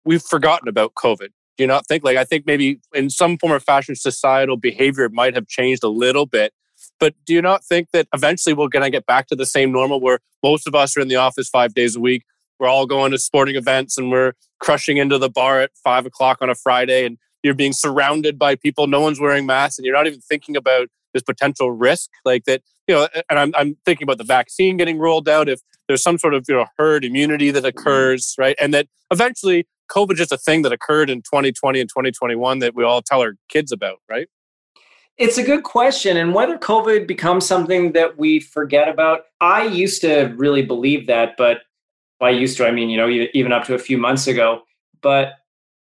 [0.05, 1.29] we've forgotten about COVID.
[1.57, 2.03] Do you not think?
[2.05, 5.89] Like, I think maybe in some form or fashion, societal behavior might have changed a
[5.89, 6.53] little bit.
[6.99, 9.71] But do you not think that eventually we're going to get back to the same
[9.71, 12.25] normal where most of us are in the office five days a week?
[12.59, 16.39] We're all going to sporting events and we're crushing into the bar at five o'clock
[16.41, 19.95] on a Friday and you're being surrounded by people no one's wearing masks and you're
[19.95, 24.05] not even thinking about this potential risk like that you know and I'm, I'm thinking
[24.05, 27.51] about the vaccine getting rolled out if there's some sort of you know herd immunity
[27.51, 27.79] that mm-hmm.
[27.79, 31.89] occurs right and that eventually covid is just a thing that occurred in 2020 and
[31.89, 34.29] 2021 that we all tell our kids about right
[35.19, 36.17] it's a good question.
[36.17, 41.37] And whether COVID becomes something that we forget about, I used to really believe that.
[41.37, 41.59] But
[42.19, 44.63] by used to, I mean, you know, even up to a few months ago.
[45.01, 45.35] But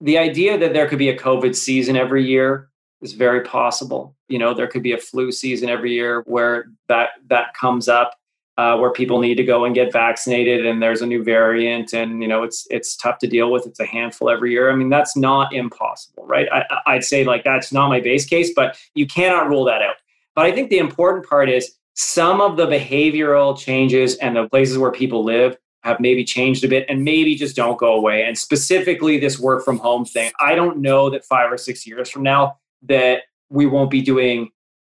[0.00, 2.70] the idea that there could be a COVID season every year
[3.02, 4.14] is very possible.
[4.28, 8.14] You know, there could be a flu season every year where that that comes up,
[8.56, 12.22] uh, where people need to go and get vaccinated, and there's a new variant, and
[12.22, 13.66] you know, it's it's tough to deal with.
[13.66, 14.70] It's a handful every year.
[14.70, 16.48] I mean, that's not impossible, right?
[16.52, 19.96] I, I'd say like that's not my base case, but you cannot rule that out.
[20.34, 24.78] But I think the important part is some of the behavioral changes and the places
[24.78, 28.22] where people live have maybe changed a bit and maybe just don't go away.
[28.22, 32.08] And specifically this work from home thing, I don't know that five or six years
[32.08, 34.50] from now that we won't be doing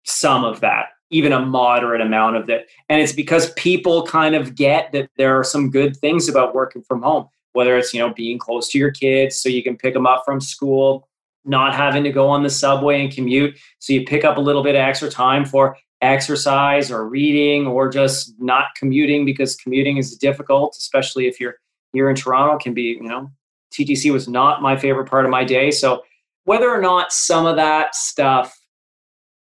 [0.03, 2.67] some of that, even a moderate amount of it.
[2.89, 6.81] And it's because people kind of get that there are some good things about working
[6.81, 9.93] from home, whether it's, you know, being close to your kids so you can pick
[9.93, 11.07] them up from school,
[11.45, 13.57] not having to go on the subway and commute.
[13.79, 17.87] So you pick up a little bit of extra time for exercise or reading or
[17.89, 21.55] just not commuting because commuting is difficult, especially if you're
[21.93, 23.31] here in Toronto, can be, you know,
[23.71, 25.71] TTC was not my favorite part of my day.
[25.71, 26.03] So
[26.45, 28.57] whether or not some of that stuff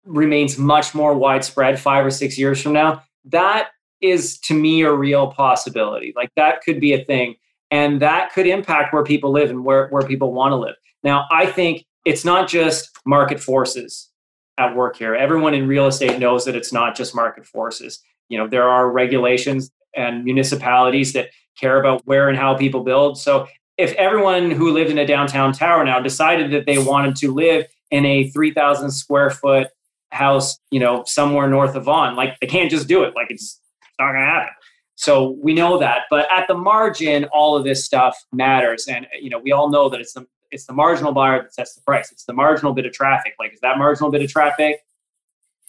[0.05, 3.69] remains much more widespread five or six years from now, that
[4.01, 6.13] is to me a real possibility.
[6.17, 7.35] Like that could be a thing.
[7.71, 10.75] And that could impact where people live and where, where people want to live.
[11.05, 14.11] Now, I think it's not just market forces
[14.59, 15.15] at work here.
[15.15, 18.01] Everyone in real estate knows that it's not just market forces.
[18.29, 23.19] You know, there are regulations and municipalities that care about where and how people build.
[23.19, 23.47] So
[23.81, 27.67] if everyone who lived in a downtown tower now decided that they wanted to live
[27.91, 29.69] in a 3000 square foot
[30.13, 33.15] house, you know, somewhere north of Vaughan, like they can't just do it.
[33.15, 33.61] Like it's
[33.99, 34.53] not going to happen.
[34.97, 39.31] So we know that, but at the margin, all of this stuff matters, and you
[39.31, 42.13] know we all know that it's the it's the marginal buyer that sets the price.
[42.13, 43.35] It's the marginal bit of traffic.
[43.39, 44.85] Like, is that marginal bit of traffic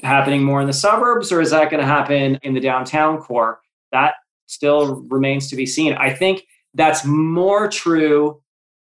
[0.02, 3.62] happening more in the suburbs or is that going to happen in the downtown core?
[3.92, 4.16] That
[4.48, 5.94] still remains to be seen.
[5.94, 6.44] I think
[6.74, 8.42] that's more true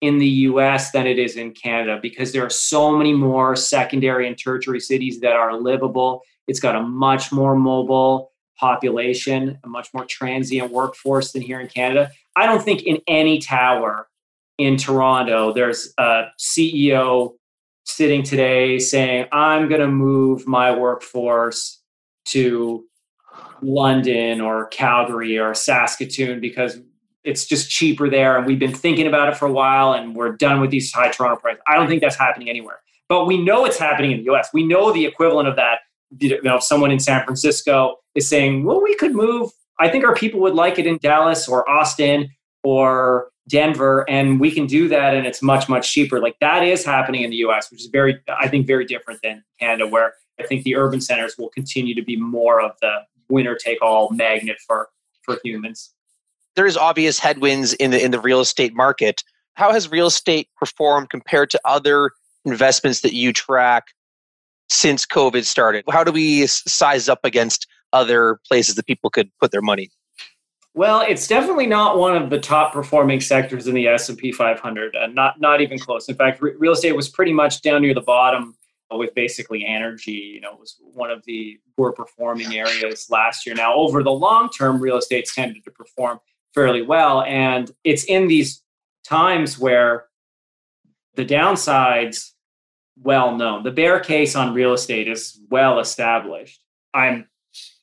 [0.01, 4.29] in the US than it is in Canada because there are so many more secondary
[4.29, 6.23] and tertiary cities that are livable.
[6.47, 11.69] It's got a much more mobile population, a much more transient workforce than here in
[11.69, 12.11] Canada.
[12.37, 14.09] I don't think in any tower
[14.59, 17.35] in Toronto, there's a CEO
[17.85, 21.81] sitting today saying, I'm going to move my workforce
[22.27, 22.85] to
[23.62, 26.79] London or Calgary or Saskatoon because
[27.24, 28.37] it's just cheaper there.
[28.37, 31.11] And we've been thinking about it for a while and we're done with these high
[31.11, 31.61] Toronto prices.
[31.66, 32.81] I don't think that's happening anywhere.
[33.09, 34.50] But we know it's happening in the US.
[34.52, 35.81] We know the equivalent of that.
[36.18, 39.50] You know, if someone in San Francisco is saying, well, we could move.
[39.78, 42.31] I think our people would like it in Dallas or Austin
[42.64, 46.20] or Denver, and we can do that, and it's much much cheaper.
[46.20, 49.42] Like that is happening in the U.S., which is very, I think, very different than
[49.59, 53.54] Canada, where I think the urban centers will continue to be more of the winner
[53.54, 54.88] take all magnet for
[55.22, 55.94] for humans.
[56.59, 59.23] There is obvious headwinds in the in the real estate market.
[59.55, 62.11] How has real estate performed compared to other
[62.44, 63.85] investments that you track
[64.68, 65.85] since COVID started?
[65.88, 69.92] How do we size up against other places that people could put their money?
[70.75, 74.33] Well, it's definitely not one of the top performing sectors in the S and P
[74.33, 74.97] 500.
[74.97, 76.09] Uh, not not even close.
[76.09, 78.57] In fact, re- real estate was pretty much down near the bottom
[78.90, 80.33] with basically energy.
[80.35, 83.55] You know, was one of the poor performing areas last year.
[83.55, 86.18] Now, over the long term, real estate's tended to perform
[86.55, 88.63] fairly well, and it's in these
[89.05, 90.07] times where
[91.15, 92.33] the downsides
[93.03, 93.63] well known.
[93.63, 96.61] The bear case on real estate is well established.
[96.95, 97.29] I'm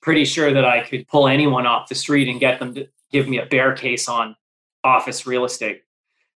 [0.02, 3.28] pretty sure that I could pull anyone off the street and get them to give
[3.28, 4.36] me a bear case on
[4.84, 5.82] office real estate.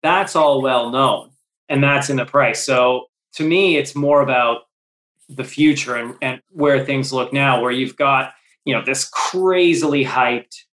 [0.03, 1.31] That's all well known
[1.69, 2.65] and that's in the price.
[2.65, 4.61] So to me, it's more about
[5.29, 10.05] the future and, and where things look now, where you've got, you know, this crazily
[10.05, 10.63] hyped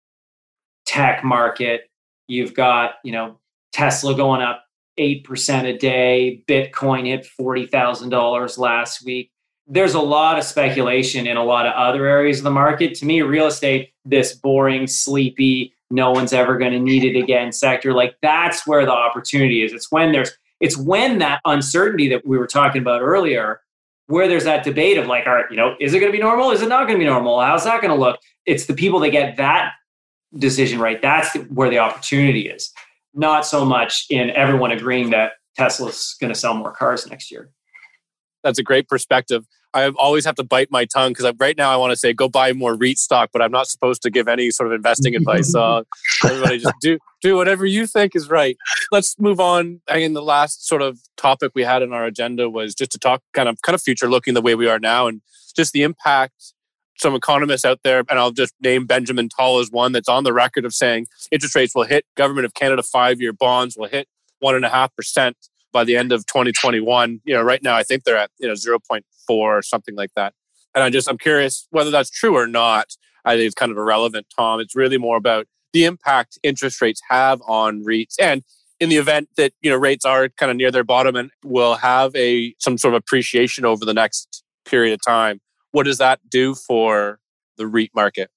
[0.85, 1.89] tech market.
[2.27, 3.39] You've got, you know,
[3.71, 4.63] Tesla going up
[4.99, 6.43] 8% a day.
[6.47, 9.31] Bitcoin hit $40,000 last week
[9.67, 12.93] there's a lot of speculation in a lot of other areas of the market.
[12.95, 17.51] To me, real estate, this boring, sleepy, no one's ever going to need it again
[17.51, 19.73] sector, like that's where the opportunity is.
[19.73, 23.61] It's when there's it's when that uncertainty that we were talking about earlier,
[24.07, 26.23] where there's that debate of like, all right, you know, is it going to be
[26.23, 26.51] normal?
[26.51, 27.41] Is it not going to be normal?
[27.41, 28.19] How's that going to look?
[28.45, 29.73] It's the people that get that
[30.37, 31.01] decision right.
[31.01, 32.71] That's where the opportunity is.
[33.13, 37.49] Not so much in everyone agreeing that Tesla's going to sell more cars next year
[38.45, 39.45] that's a great perspective.
[39.73, 42.29] I always have to bite my tongue because right now I want to say go
[42.29, 45.51] buy more REIT stock, but I'm not supposed to give any sort of investing advice.
[45.51, 45.83] So uh,
[46.23, 48.55] everybody just do do whatever you think is right.
[48.91, 49.81] Let's move on.
[49.89, 52.99] I mean, the last sort of topic we had in our agenda was just to
[52.99, 55.21] talk kind of kind of future looking the way we are now and
[55.57, 56.53] just the impact
[56.97, 60.33] some economists out there, and I'll just name Benjamin Tal as one that's on the
[60.33, 64.07] record of saying interest rates will hit government of Canada five year bonds will hit
[64.39, 65.37] one and a half percent
[65.71, 67.21] by the end of 2021.
[67.25, 70.33] You know, right now I think they're at you know 0.4 or something like that.
[70.73, 72.87] And I just I'm curious whether that's true or not.
[73.23, 74.59] I think it's kind of irrelevant, Tom.
[74.59, 78.43] It's really more about the impact interest rates have on REITs and
[78.79, 81.75] in the event that you know rates are kind of near their bottom and will
[81.75, 85.39] have a some sort of appreciation over the next period of time
[85.75, 87.19] what does that do for
[87.57, 88.29] the REIT market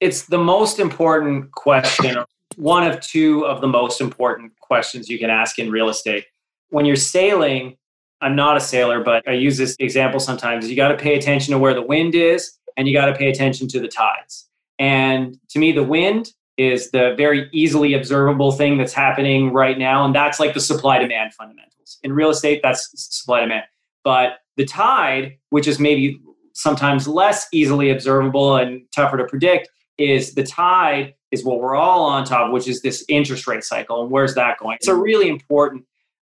[0.00, 2.24] it's the most important question
[2.56, 6.26] one of two of the most important questions you can ask in real estate.
[6.70, 7.76] When you're sailing,
[8.20, 10.68] I'm not a sailor, but I use this example sometimes.
[10.68, 13.28] You got to pay attention to where the wind is and you got to pay
[13.28, 14.48] attention to the tides.
[14.78, 20.04] And to me, the wind is the very easily observable thing that's happening right now.
[20.04, 21.98] And that's like the supply demand fundamentals.
[22.02, 23.64] In real estate, that's supply demand.
[24.04, 26.20] But the tide, which is maybe
[26.54, 32.04] sometimes less easily observable and tougher to predict, is the tide is what we're all
[32.04, 34.02] on top of, which is this interest rate cycle.
[34.02, 34.76] And where's that going?
[34.76, 35.84] It's a really important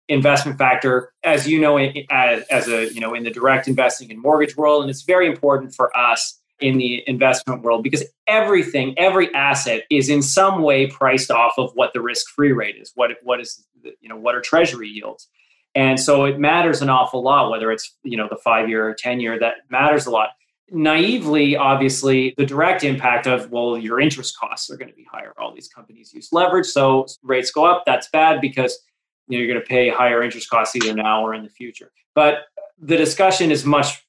[0.08, 4.20] investment factor, as you know, as, as a you know in the direct investing and
[4.20, 9.34] mortgage world, and it's very important for us in the investment world because everything, every
[9.34, 12.92] asset is in some way priced off of what the risk-free rate is.
[12.94, 13.66] What what is
[14.00, 15.28] you know what are treasury yields?
[15.76, 18.94] And so it matters an awful lot whether it's you know the five year or
[18.94, 19.38] ten year.
[19.38, 20.30] That matters a lot.
[20.70, 25.32] Naively, obviously, the direct impact of well, your interest costs are going to be higher.
[25.38, 27.84] All these companies use leverage, so rates go up.
[27.86, 28.76] That's bad because
[29.28, 31.92] you know you're going to pay higher interest costs either now or in the future.
[32.14, 32.46] But
[32.80, 34.04] the discussion is much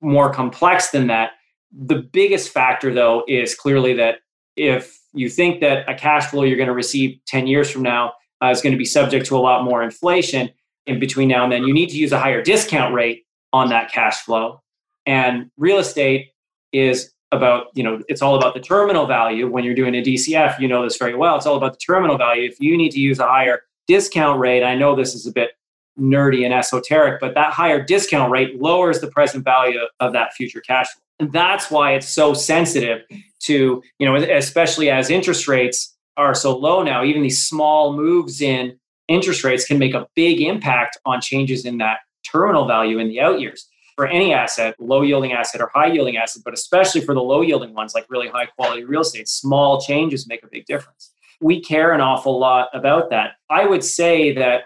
[0.00, 1.32] more complex than that
[1.72, 4.16] the biggest factor, though, is clearly that
[4.56, 8.12] if you think that a cash flow you're going to receive 10 years from now
[8.42, 10.50] uh, is going to be subject to a lot more inflation
[10.86, 13.92] in between now and then, you need to use a higher discount rate on that
[13.92, 14.60] cash flow.
[15.06, 16.30] And real estate
[16.72, 19.50] is about, you know, it's all about the terminal value.
[19.50, 21.36] When you're doing a DCF, you know this very well.
[21.36, 22.48] It's all about the terminal value.
[22.48, 25.50] If you need to use a higher discount rate, I know this is a bit
[25.98, 30.60] nerdy and esoteric, but that higher discount rate lowers the present value of that future
[30.60, 31.02] cash flow.
[31.20, 33.02] And that's why it's so sensitive
[33.40, 38.40] to, you know, especially as interest rates are so low now, even these small moves
[38.40, 38.78] in
[39.08, 41.98] interest rates can make a big impact on changes in that
[42.30, 46.16] terminal value in the out years for any asset, low yielding asset or high yielding
[46.16, 49.80] asset, but especially for the low yielding ones like really high quality real estate, small
[49.80, 51.12] changes make a big difference.
[51.40, 53.32] We care an awful lot about that.
[53.50, 54.64] I would say that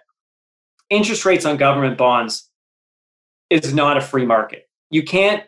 [0.91, 2.49] interest rates on government bonds
[3.51, 4.69] is not a free market.
[4.91, 5.45] You can't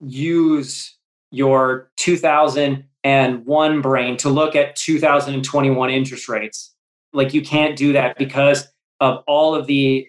[0.00, 0.96] use
[1.30, 6.74] your 2001 brain to look at 2021 interest rates.
[7.12, 8.68] Like you can't do that because
[9.00, 10.06] of all of the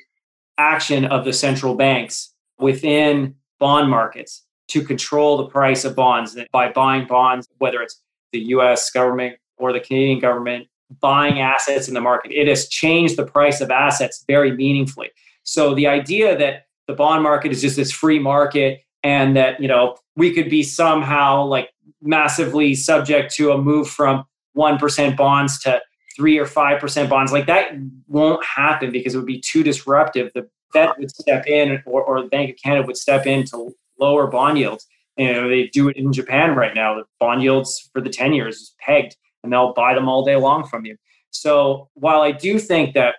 [0.58, 6.72] action of the central banks within bond markets to control the price of bonds by
[6.72, 10.68] buying bonds, whether it's the US government or the Canadian government
[11.02, 12.32] buying assets in the market.
[12.32, 15.10] It has changed the price of assets very meaningfully.
[15.44, 19.68] So the idea that the bond market is just this free market and that you
[19.68, 21.70] know we could be somehow like
[22.02, 24.24] massively subject to a move from
[24.58, 25.82] 1% bonds to
[26.20, 27.72] 3 or 5% bonds like that
[28.10, 30.30] won't happen because it would be too disruptive.
[30.36, 33.74] The fed would step in or, or the bank of canada would step in to
[34.02, 34.86] lower bond yields.
[35.16, 36.96] You know they do it in japan right now.
[36.96, 40.36] The bond yields for the 10 years is pegged and they'll buy them all day
[40.36, 40.98] long from you.
[41.32, 43.16] So while i do think that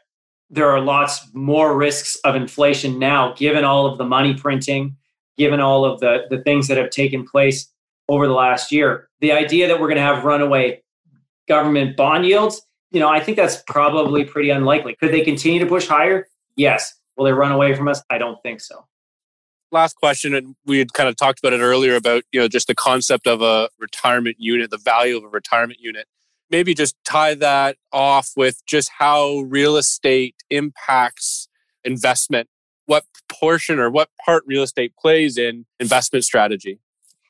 [0.50, 4.94] there are lots more risks of inflation now given all of the money printing
[5.38, 7.72] given all of the, the things that have taken place
[8.10, 9.08] over the last year.
[9.20, 10.82] The idea that we're going to have runaway
[11.48, 12.60] government bond yields,
[12.90, 14.96] you know, I think that's probably pretty unlikely.
[14.96, 16.28] Could they continue to push higher?
[16.56, 16.94] Yes.
[17.16, 18.02] Will they run away from us?
[18.10, 18.86] I don't think so.
[19.72, 22.66] Last question, and we had kind of talked about it earlier about you know just
[22.66, 26.06] the concept of a retirement unit, the value of a retirement unit.
[26.50, 31.46] Maybe just tie that off with just how real estate impacts
[31.84, 32.48] investment
[32.90, 36.80] what portion or what part real estate plays in investment strategy?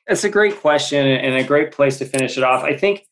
[0.07, 2.63] It's a great question and a great place to finish it off.
[2.63, 3.05] I think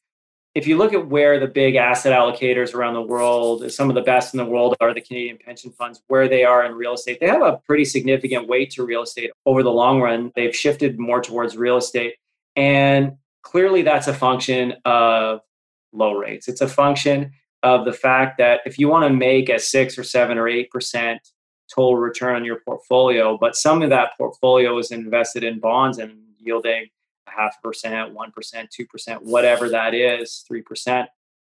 [0.56, 4.02] if you look at where the big asset allocators around the world, some of the
[4.02, 7.20] best in the world are the Canadian pension funds, where they are in real estate.
[7.20, 10.32] They have a pretty significant weight to real estate over the long run.
[10.36, 12.16] They've shifted more towards real estate.
[12.56, 15.42] And clearly, that's a function of
[15.94, 16.48] low rates.
[16.48, 17.32] It's a function
[17.62, 20.72] of the fact that if you want to make a six or seven or eight
[20.72, 21.22] percent
[21.74, 26.18] total return on your portfolio, but some of that portfolio is invested in bonds and
[26.40, 26.88] yielding
[27.36, 31.08] half percent, 1%, 2%, whatever that is, 3%.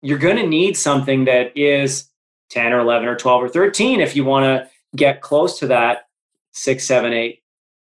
[0.01, 2.09] You're going to need something that is
[2.49, 6.07] 10 or 11 or 12 or 13 if you want to get close to that
[6.51, 7.43] six, seven, eight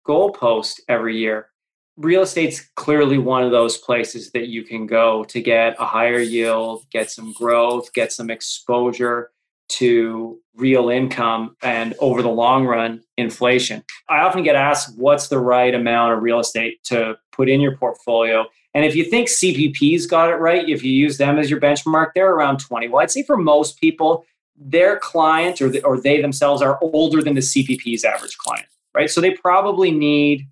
[0.07, 1.49] goalpost every year.
[1.97, 6.21] Real estate's clearly one of those places that you can go to get a higher
[6.21, 9.31] yield, get some growth, get some exposure
[9.71, 13.83] to real income and over the long run inflation.
[14.09, 17.77] I often get asked what's the right amount of real estate to put in your
[17.77, 18.45] portfolio.
[18.75, 22.09] And if you think CPP's got it right, if you use them as your benchmark,
[22.15, 22.89] they're around 20.
[22.89, 24.25] Well, I'd say for most people,
[24.57, 29.09] their client or, the, or they themselves are older than the CPP's average client, right?
[29.09, 30.47] So they probably need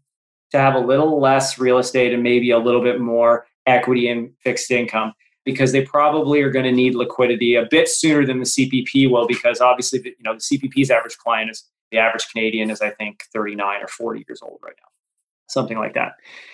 [0.53, 4.33] to have a little less real estate and maybe a little bit more equity and
[4.43, 5.13] fixed income
[5.49, 9.27] because they probably are going to need liquidity a bit sooner than the CPP will
[9.27, 13.25] because obviously you know the CPP's average client is the average Canadian is I think
[13.33, 14.89] 39 or 40 years old right now
[15.49, 16.13] something like that.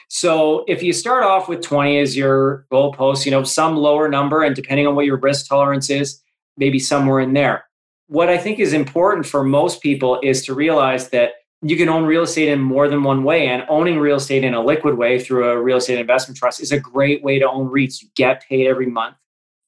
[0.09, 4.45] So if you start off with 20 as your goalpost, you know, some lower number,
[4.45, 6.23] and depending on what your risk tolerance is,
[6.57, 7.65] maybe somewhere in there.
[8.07, 11.31] What I think is important for most people is to realize that
[11.65, 13.47] you can own real estate in more than one way.
[13.49, 16.73] And owning real estate in a liquid way through a real estate investment trust is
[16.73, 18.03] a great way to own REITs.
[18.03, 19.17] You get paid every month,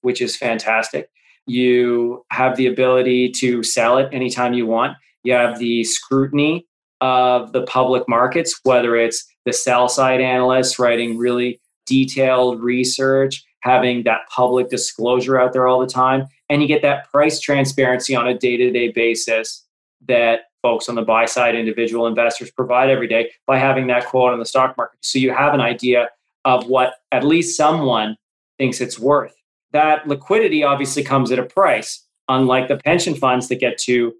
[0.02, 1.10] which is fantastic.
[1.46, 4.98] You have the ability to sell it anytime you want.
[5.22, 6.66] You have the scrutiny
[7.00, 14.02] of the public markets, whether it's the sell side analysts writing really detailed research, having
[14.02, 18.26] that public disclosure out there all the time, and you get that price transparency on
[18.26, 19.64] a day to day basis
[20.06, 24.32] that folks on the buy side, individual investors provide every day by having that quote
[24.32, 24.98] on the stock market.
[25.02, 26.08] So you have an idea
[26.44, 28.16] of what at least someone
[28.58, 29.34] thinks it's worth.
[29.72, 34.14] That liquidity obviously comes at a price, unlike the pension funds that get to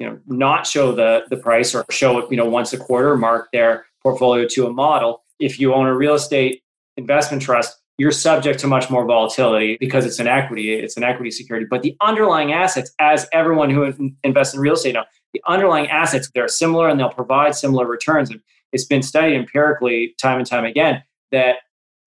[0.00, 3.16] you know not show the the price or show it you know once a quarter
[3.16, 6.62] mark their portfolio to a model if you own a real estate
[6.96, 11.30] investment trust you're subject to much more volatility because it's an equity it's an equity
[11.30, 13.92] security but the underlying assets as everyone who
[14.24, 18.30] invests in real estate know the underlying assets they're similar and they'll provide similar returns
[18.30, 18.40] and
[18.72, 21.02] it's been studied empirically time and time again
[21.32, 21.56] that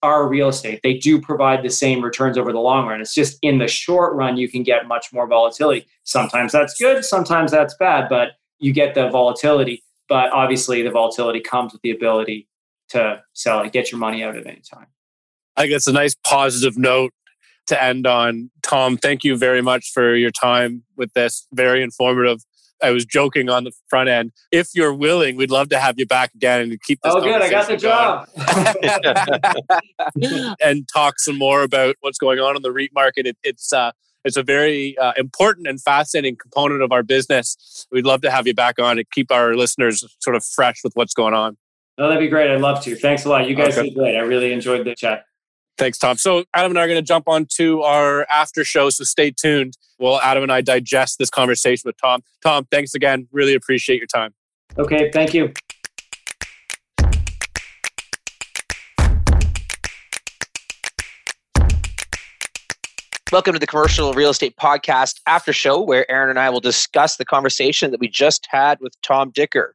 [0.02, 0.82] are real estate.
[0.84, 3.00] They do provide the same returns over the long run.
[3.00, 5.88] It's just in the short run, you can get much more volatility.
[6.04, 9.82] Sometimes that's good, sometimes that's bad, but you get the volatility.
[10.10, 12.48] But obviously, the volatility comes with the ability
[12.90, 14.88] to sell it, get your money out at any time.
[15.56, 17.14] I guess a nice positive note
[17.68, 18.52] to end on.
[18.62, 21.48] Tom, thank you very much for your time with this.
[21.54, 22.44] Very informative.
[22.82, 24.32] I was joking on the front end.
[24.52, 27.14] If you're willing, we'd love to have you back again and keep this.
[27.16, 27.42] Oh, good!
[27.42, 28.28] I got the job.
[30.62, 33.26] and talk some more about what's going on in the REIT market.
[33.26, 33.92] It, it's uh,
[34.26, 37.88] it's a very uh, important and fascinating component of our business.
[37.92, 40.94] We'd love to have you back on to keep our listeners sort of fresh with
[40.96, 41.58] what's going on.
[41.98, 42.50] No, that'd be great.
[42.50, 42.96] I'd love to.
[42.96, 43.48] Thanks a lot.
[43.48, 43.90] You guys okay.
[43.90, 44.16] did great.
[44.16, 45.26] I really enjoyed the chat.
[45.78, 46.18] Thanks, Tom.
[46.18, 48.90] So Adam and I are going to jump on to our after show.
[48.90, 52.22] So stay tuned while Adam and I digest this conversation with Tom.
[52.44, 53.28] Tom, thanks again.
[53.32, 54.34] Really appreciate your time.
[54.78, 55.52] Okay, thank you.
[63.32, 67.18] Welcome to the Commercial Real Estate Podcast After Show, where Aaron and I will discuss
[67.18, 69.74] the conversation that we just had with Tom Dicker.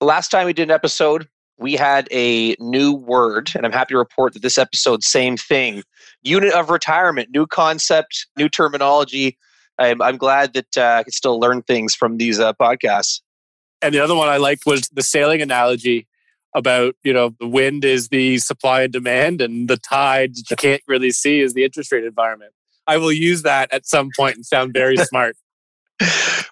[0.00, 1.28] The last time we did an episode,
[1.62, 5.82] we had a new word, and I'm happy to report that this episode, same thing.
[6.22, 9.38] Unit of retirement, new concept, new terminology.
[9.78, 13.20] I'm, I'm glad that uh, I can still learn things from these uh, podcasts.
[13.80, 16.06] And the other one I liked was the sailing analogy
[16.54, 20.82] about, you know, the wind is the supply and demand, and the tide you can't
[20.86, 22.52] really see is the interest rate environment.
[22.86, 25.36] I will use that at some point and sound very smart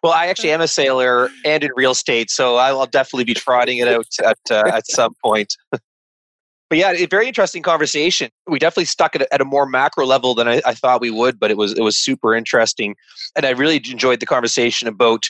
[0.02, 3.78] well, I actually am a sailor and in real estate, so I'll definitely be trotting
[3.78, 5.56] it out at uh, at some point.
[5.70, 5.82] but
[6.78, 8.30] yeah, a very interesting conversation.
[8.46, 11.40] We definitely stuck it at a more macro level than I, I thought we would,
[11.40, 12.94] but it was it was super interesting,
[13.36, 15.24] and I really enjoyed the conversation about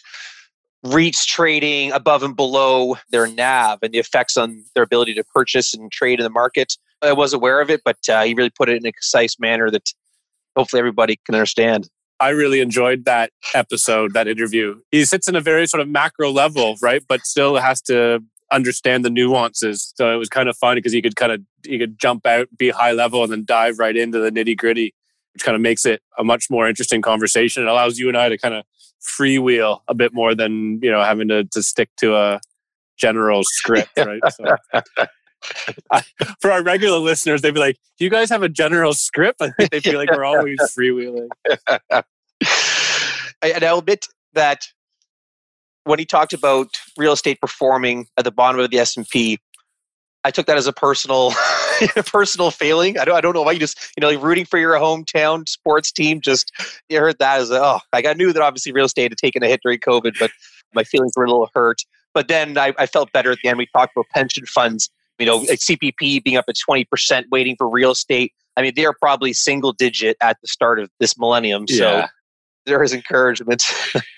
[0.84, 5.74] REITs trading above and below their NAV and the effects on their ability to purchase
[5.74, 6.76] and trade in the market.
[7.02, 9.70] I was aware of it, but uh, he really put it in a concise manner
[9.70, 9.92] that
[10.56, 11.88] hopefully everybody can understand.
[12.20, 14.80] I really enjoyed that episode, that interview.
[14.90, 17.02] He sits in a very sort of macro level, right?
[17.08, 18.20] But still has to
[18.52, 19.92] understand the nuances.
[19.96, 22.48] So it was kind of fun because he could kind of he could jump out,
[22.56, 24.94] be high level, and then dive right into the nitty gritty,
[25.32, 27.62] which kind of makes it a much more interesting conversation.
[27.62, 28.64] It allows you and I to kind of
[29.02, 32.40] freewheel a bit more than you know having to to stick to a
[32.98, 34.20] general script, right?
[34.36, 34.56] So.
[36.40, 39.50] for our regular listeners, they'd be like, "Do you guys have a general script?" I
[39.50, 41.28] think they feel like we're always freewheeling.
[43.42, 44.66] and I'll admit that
[45.84, 49.38] when he talked about real estate performing at the bottom of the S and P,
[50.24, 51.32] I took that as a personal,
[52.06, 52.98] personal failing.
[52.98, 55.48] I don't, I don't know why you just, you know, like rooting for your hometown
[55.48, 56.20] sports team.
[56.20, 56.52] Just
[56.88, 59.42] you heard that as, a, oh, like I knew that obviously real estate had taken
[59.42, 60.30] a hit during COVID, but
[60.74, 61.82] my feelings were a little hurt.
[62.12, 63.58] But then I, I felt better at the end.
[63.58, 64.90] We talked about pension funds
[65.20, 68.32] you know, CPP being up at 20% waiting for real estate.
[68.56, 71.68] I mean, they are probably single digit at the start of this millennium.
[71.68, 72.08] So yeah.
[72.66, 73.62] there is encouragement.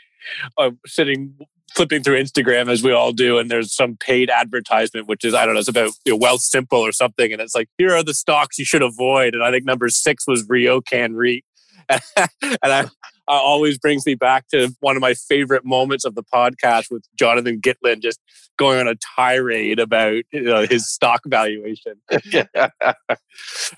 [0.58, 1.34] I'm sitting
[1.74, 5.44] flipping through Instagram as we all do, and there's some paid advertisement, which is I
[5.44, 8.14] don't know, it's about you know, Wealthsimple or something, and it's like here are the
[8.14, 11.44] stocks you should avoid, and I think number six was RioCan REIT,
[11.88, 12.88] and I
[13.28, 17.04] uh, always brings me back to one of my favorite moments of the podcast with
[17.16, 18.20] Jonathan Gitlin just
[18.58, 21.94] going on a tirade about you know, his stock valuation.
[22.10, 22.20] and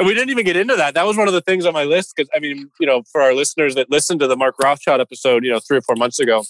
[0.01, 0.95] we didn't even get into that.
[0.95, 3.21] That was one of the things on my list because I mean, you know, for
[3.23, 6.19] our listeners that listened to the Mark Rothschild episode, you know, three or four months
[6.19, 6.45] ago,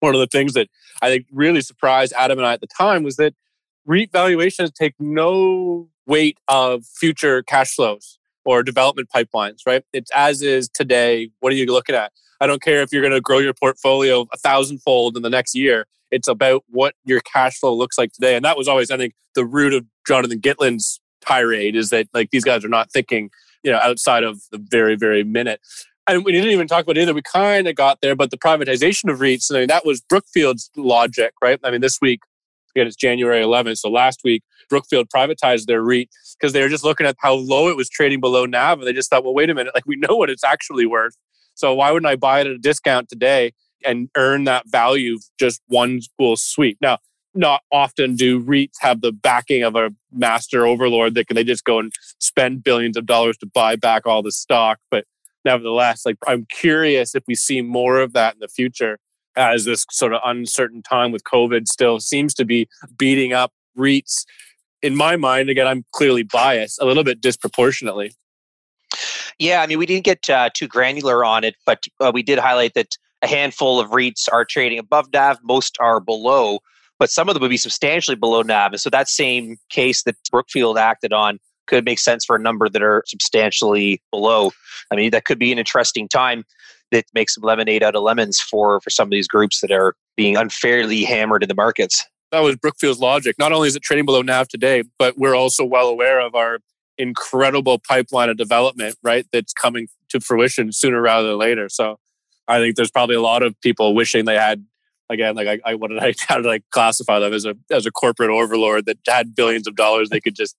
[0.00, 0.68] one of the things that
[1.02, 3.34] I think really surprised Adam and I at the time was that
[3.86, 9.82] REIT valuations take no weight of future cash flows or development pipelines, right?
[9.92, 11.30] It's as is today.
[11.40, 12.12] What are you looking at?
[12.40, 15.54] I don't care if you're going to grow your portfolio a thousandfold in the next
[15.54, 15.86] year.
[16.10, 18.36] It's about what your cash flow looks like today.
[18.36, 22.30] And that was always, I think, the root of Jonathan Gitlin's tirade is that like
[22.30, 23.30] these guys are not thinking,
[23.64, 25.60] you know, outside of the very, very minute.
[26.06, 27.12] And we didn't even talk about either.
[27.12, 30.70] We kind of got there, but the privatization of REITs, I mean, that was Brookfield's
[30.76, 31.58] logic, right?
[31.64, 32.20] I mean, this week,
[32.76, 33.78] again, it's January 11th.
[33.78, 37.68] So last week, Brookfield privatized their REIT because they were just looking at how low
[37.68, 38.78] it was trading below NAV.
[38.78, 41.16] And they just thought, well, wait a minute, like we know what it's actually worth.
[41.54, 43.52] So why wouldn't I buy it at a discount today
[43.84, 46.76] and earn that value just one cool sweep?
[46.80, 46.98] Now,
[47.34, 51.64] not often do REITs have the backing of a master overlord that can they just
[51.64, 54.78] go and spend billions of dollars to buy back all the stock.
[54.90, 55.04] But
[55.44, 58.98] nevertheless, like I'm curious if we see more of that in the future
[59.36, 62.68] as this sort of uncertain time with COVID still seems to be
[62.98, 64.24] beating up REITs.
[64.82, 68.12] In my mind, again, I'm clearly biased a little bit disproportionately.
[69.38, 72.38] Yeah, I mean, we didn't get uh, too granular on it, but uh, we did
[72.38, 76.60] highlight that a handful of REITs are trading above NAV, most are below,
[76.98, 78.72] but some of them would be substantially below NAV.
[78.72, 82.68] And so that same case that Brookfield acted on could make sense for a number
[82.68, 84.52] that are substantially below.
[84.90, 86.44] I mean, that could be an interesting time
[86.92, 89.94] that makes some lemonade out of lemons for for some of these groups that are
[90.16, 92.04] being unfairly hammered in the markets.
[92.32, 93.36] That was Brookfield's logic.
[93.38, 96.58] Not only is it trading below NAV today, but we're also well aware of our
[96.98, 99.26] incredible pipeline of development, right?
[99.32, 101.68] That's coming to fruition sooner rather than later.
[101.68, 101.98] So
[102.48, 104.64] I think there's probably a lot of people wishing they had
[105.08, 107.86] again, like I, I what did I how did I classify them as a as
[107.86, 110.56] a corporate overlord that had billions of dollars they could just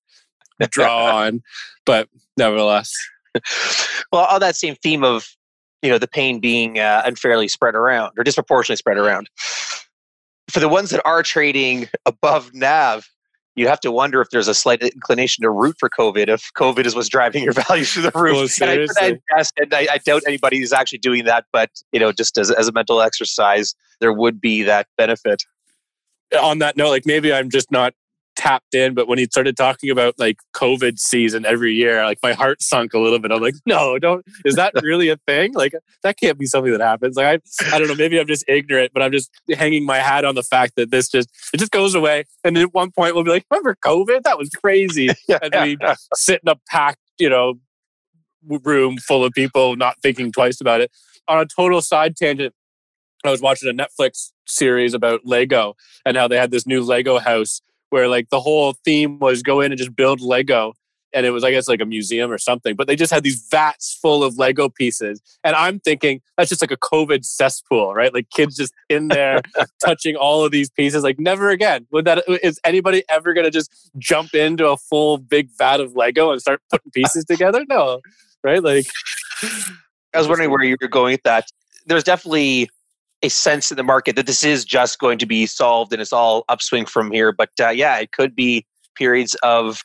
[0.72, 1.42] draw on.
[1.86, 2.94] But nevertheless.
[4.12, 5.28] well, on that same theme of
[5.82, 9.30] you know the pain being uh, unfairly spread around or disproportionately spread around,
[10.50, 13.08] for the ones that are trading above NAV,
[13.56, 16.86] you have to wonder if there's a slight inclination to root for COVID if COVID
[16.86, 18.60] is what's driving your values through the roof.
[18.60, 19.18] Well, and, I,
[19.58, 22.68] and I, I, doubt anybody is actually doing that, but you know, just as, as
[22.68, 25.44] a mental exercise, there would be that benefit.
[26.40, 27.94] On that note, like maybe I'm just not
[28.38, 32.34] tapped in, but when he started talking about like COVID season every year, like my
[32.34, 33.32] heart sunk a little bit.
[33.32, 34.24] I'm like, no, don't.
[34.46, 35.54] Is that really a thing?
[35.54, 35.74] Like
[36.04, 37.18] that can't be something that happens.
[37.18, 37.96] Like I, I don't know.
[37.96, 41.10] Maybe I'm just ignorant, but I'm just hanging my hat on the fact that this
[41.10, 42.26] just it just goes away.
[42.44, 44.24] And at one point we'll be like, remember COVID?
[44.24, 45.10] That was crazy.
[45.42, 45.78] and we
[46.16, 47.56] sit in a packed, you know,
[48.64, 50.92] room full of people not thinking twice about it.
[51.28, 52.54] On a total side tangent,
[53.26, 55.76] I was watching a Netflix series about Lego
[56.06, 59.62] and how they had this new Lego house where like the whole theme was go
[59.62, 60.74] in and just build Lego.
[61.14, 62.76] And it was, I guess, like a museum or something.
[62.76, 65.22] But they just had these vats full of Lego pieces.
[65.44, 68.14] And I'm thinking that's just like a COVID cesspool, right?
[68.14, 69.42] Like kids just in there
[69.84, 71.04] touching all of these pieces.
[71.04, 71.88] Like never again.
[71.92, 76.32] Would that is anybody ever gonna just jump into a full big vat of Lego
[76.32, 77.64] and start putting pieces together?
[77.70, 78.02] No.
[78.44, 78.62] Right?
[78.62, 78.86] Like
[80.14, 81.46] I was wondering where you were going with that.
[81.86, 82.70] There's definitely
[83.24, 86.14] a sense in the market that this is just going to be solved and it's
[86.14, 87.32] all upswing from here.
[87.32, 88.66] But uh, yeah, it could be
[88.96, 89.84] periods of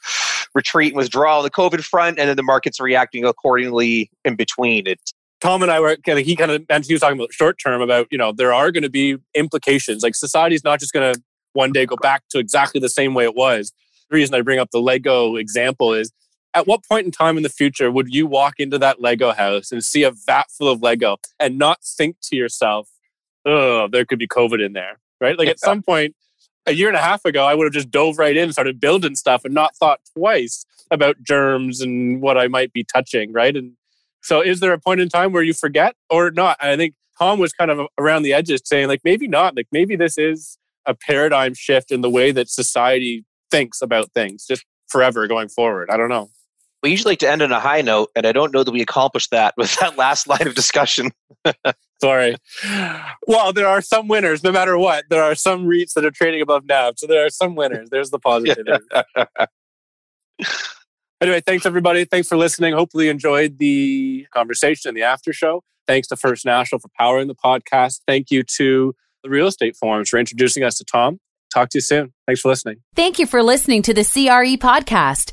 [0.55, 4.87] retreat and withdrawal on the COVID front, and then the market's reacting accordingly in between.
[4.87, 5.01] It.
[5.41, 7.57] Tom and I were kind of he kind of and he was talking about short
[7.63, 10.03] term about you know there are going to be implications.
[10.03, 11.23] Like society's not just going to
[11.53, 13.73] one day go back to exactly the same way it was.
[14.11, 16.13] The reason I bring up the Lego example is
[16.55, 19.73] at what point in time in the future would you walk into that Lego house
[19.73, 22.89] and see a vat full of Lego and not think to yourself,
[23.47, 25.39] oh, there could be COVID in there, right?
[25.39, 25.53] Like yeah.
[25.53, 26.15] at some point,
[26.67, 29.17] a year and a half ago, I would have just dove right in started building
[29.17, 33.57] stuff and not thought twice about germs and what I might be touching, right?
[33.57, 33.73] And
[34.23, 36.57] so, is there a point in time where you forget or not?
[36.61, 39.57] And I think Tom was kind of around the edges saying, like, maybe not.
[39.57, 44.47] Like, maybe this is a paradigm shift in the way that society thinks about things
[44.47, 45.91] just forever going forward.
[45.91, 46.31] I don't know.
[46.83, 48.83] We usually like to end on a high note, and I don't know that we
[48.83, 51.13] accomplished that with that last line of discussion.
[52.01, 52.37] Sorry.
[53.27, 55.05] Well, there are some winners, no matter what.
[55.09, 57.91] There are some REITs that are trading above NAV, so there are some winners.
[57.91, 58.67] There's the positive.
[61.21, 62.05] anyway, thanks everybody.
[62.05, 62.75] Thanks for listening.
[62.75, 65.63] Hopefully, you enjoyed the conversation and the after show.
[65.87, 68.01] Thanks to First National for powering the podcast.
[68.07, 71.21] Thank you to the Real Estate Forums for introducing us to Tom.
[71.53, 72.13] Talk to you soon.
[72.27, 72.79] Thanks for listening.
[72.97, 75.33] Thank you for listening to the CRE podcast.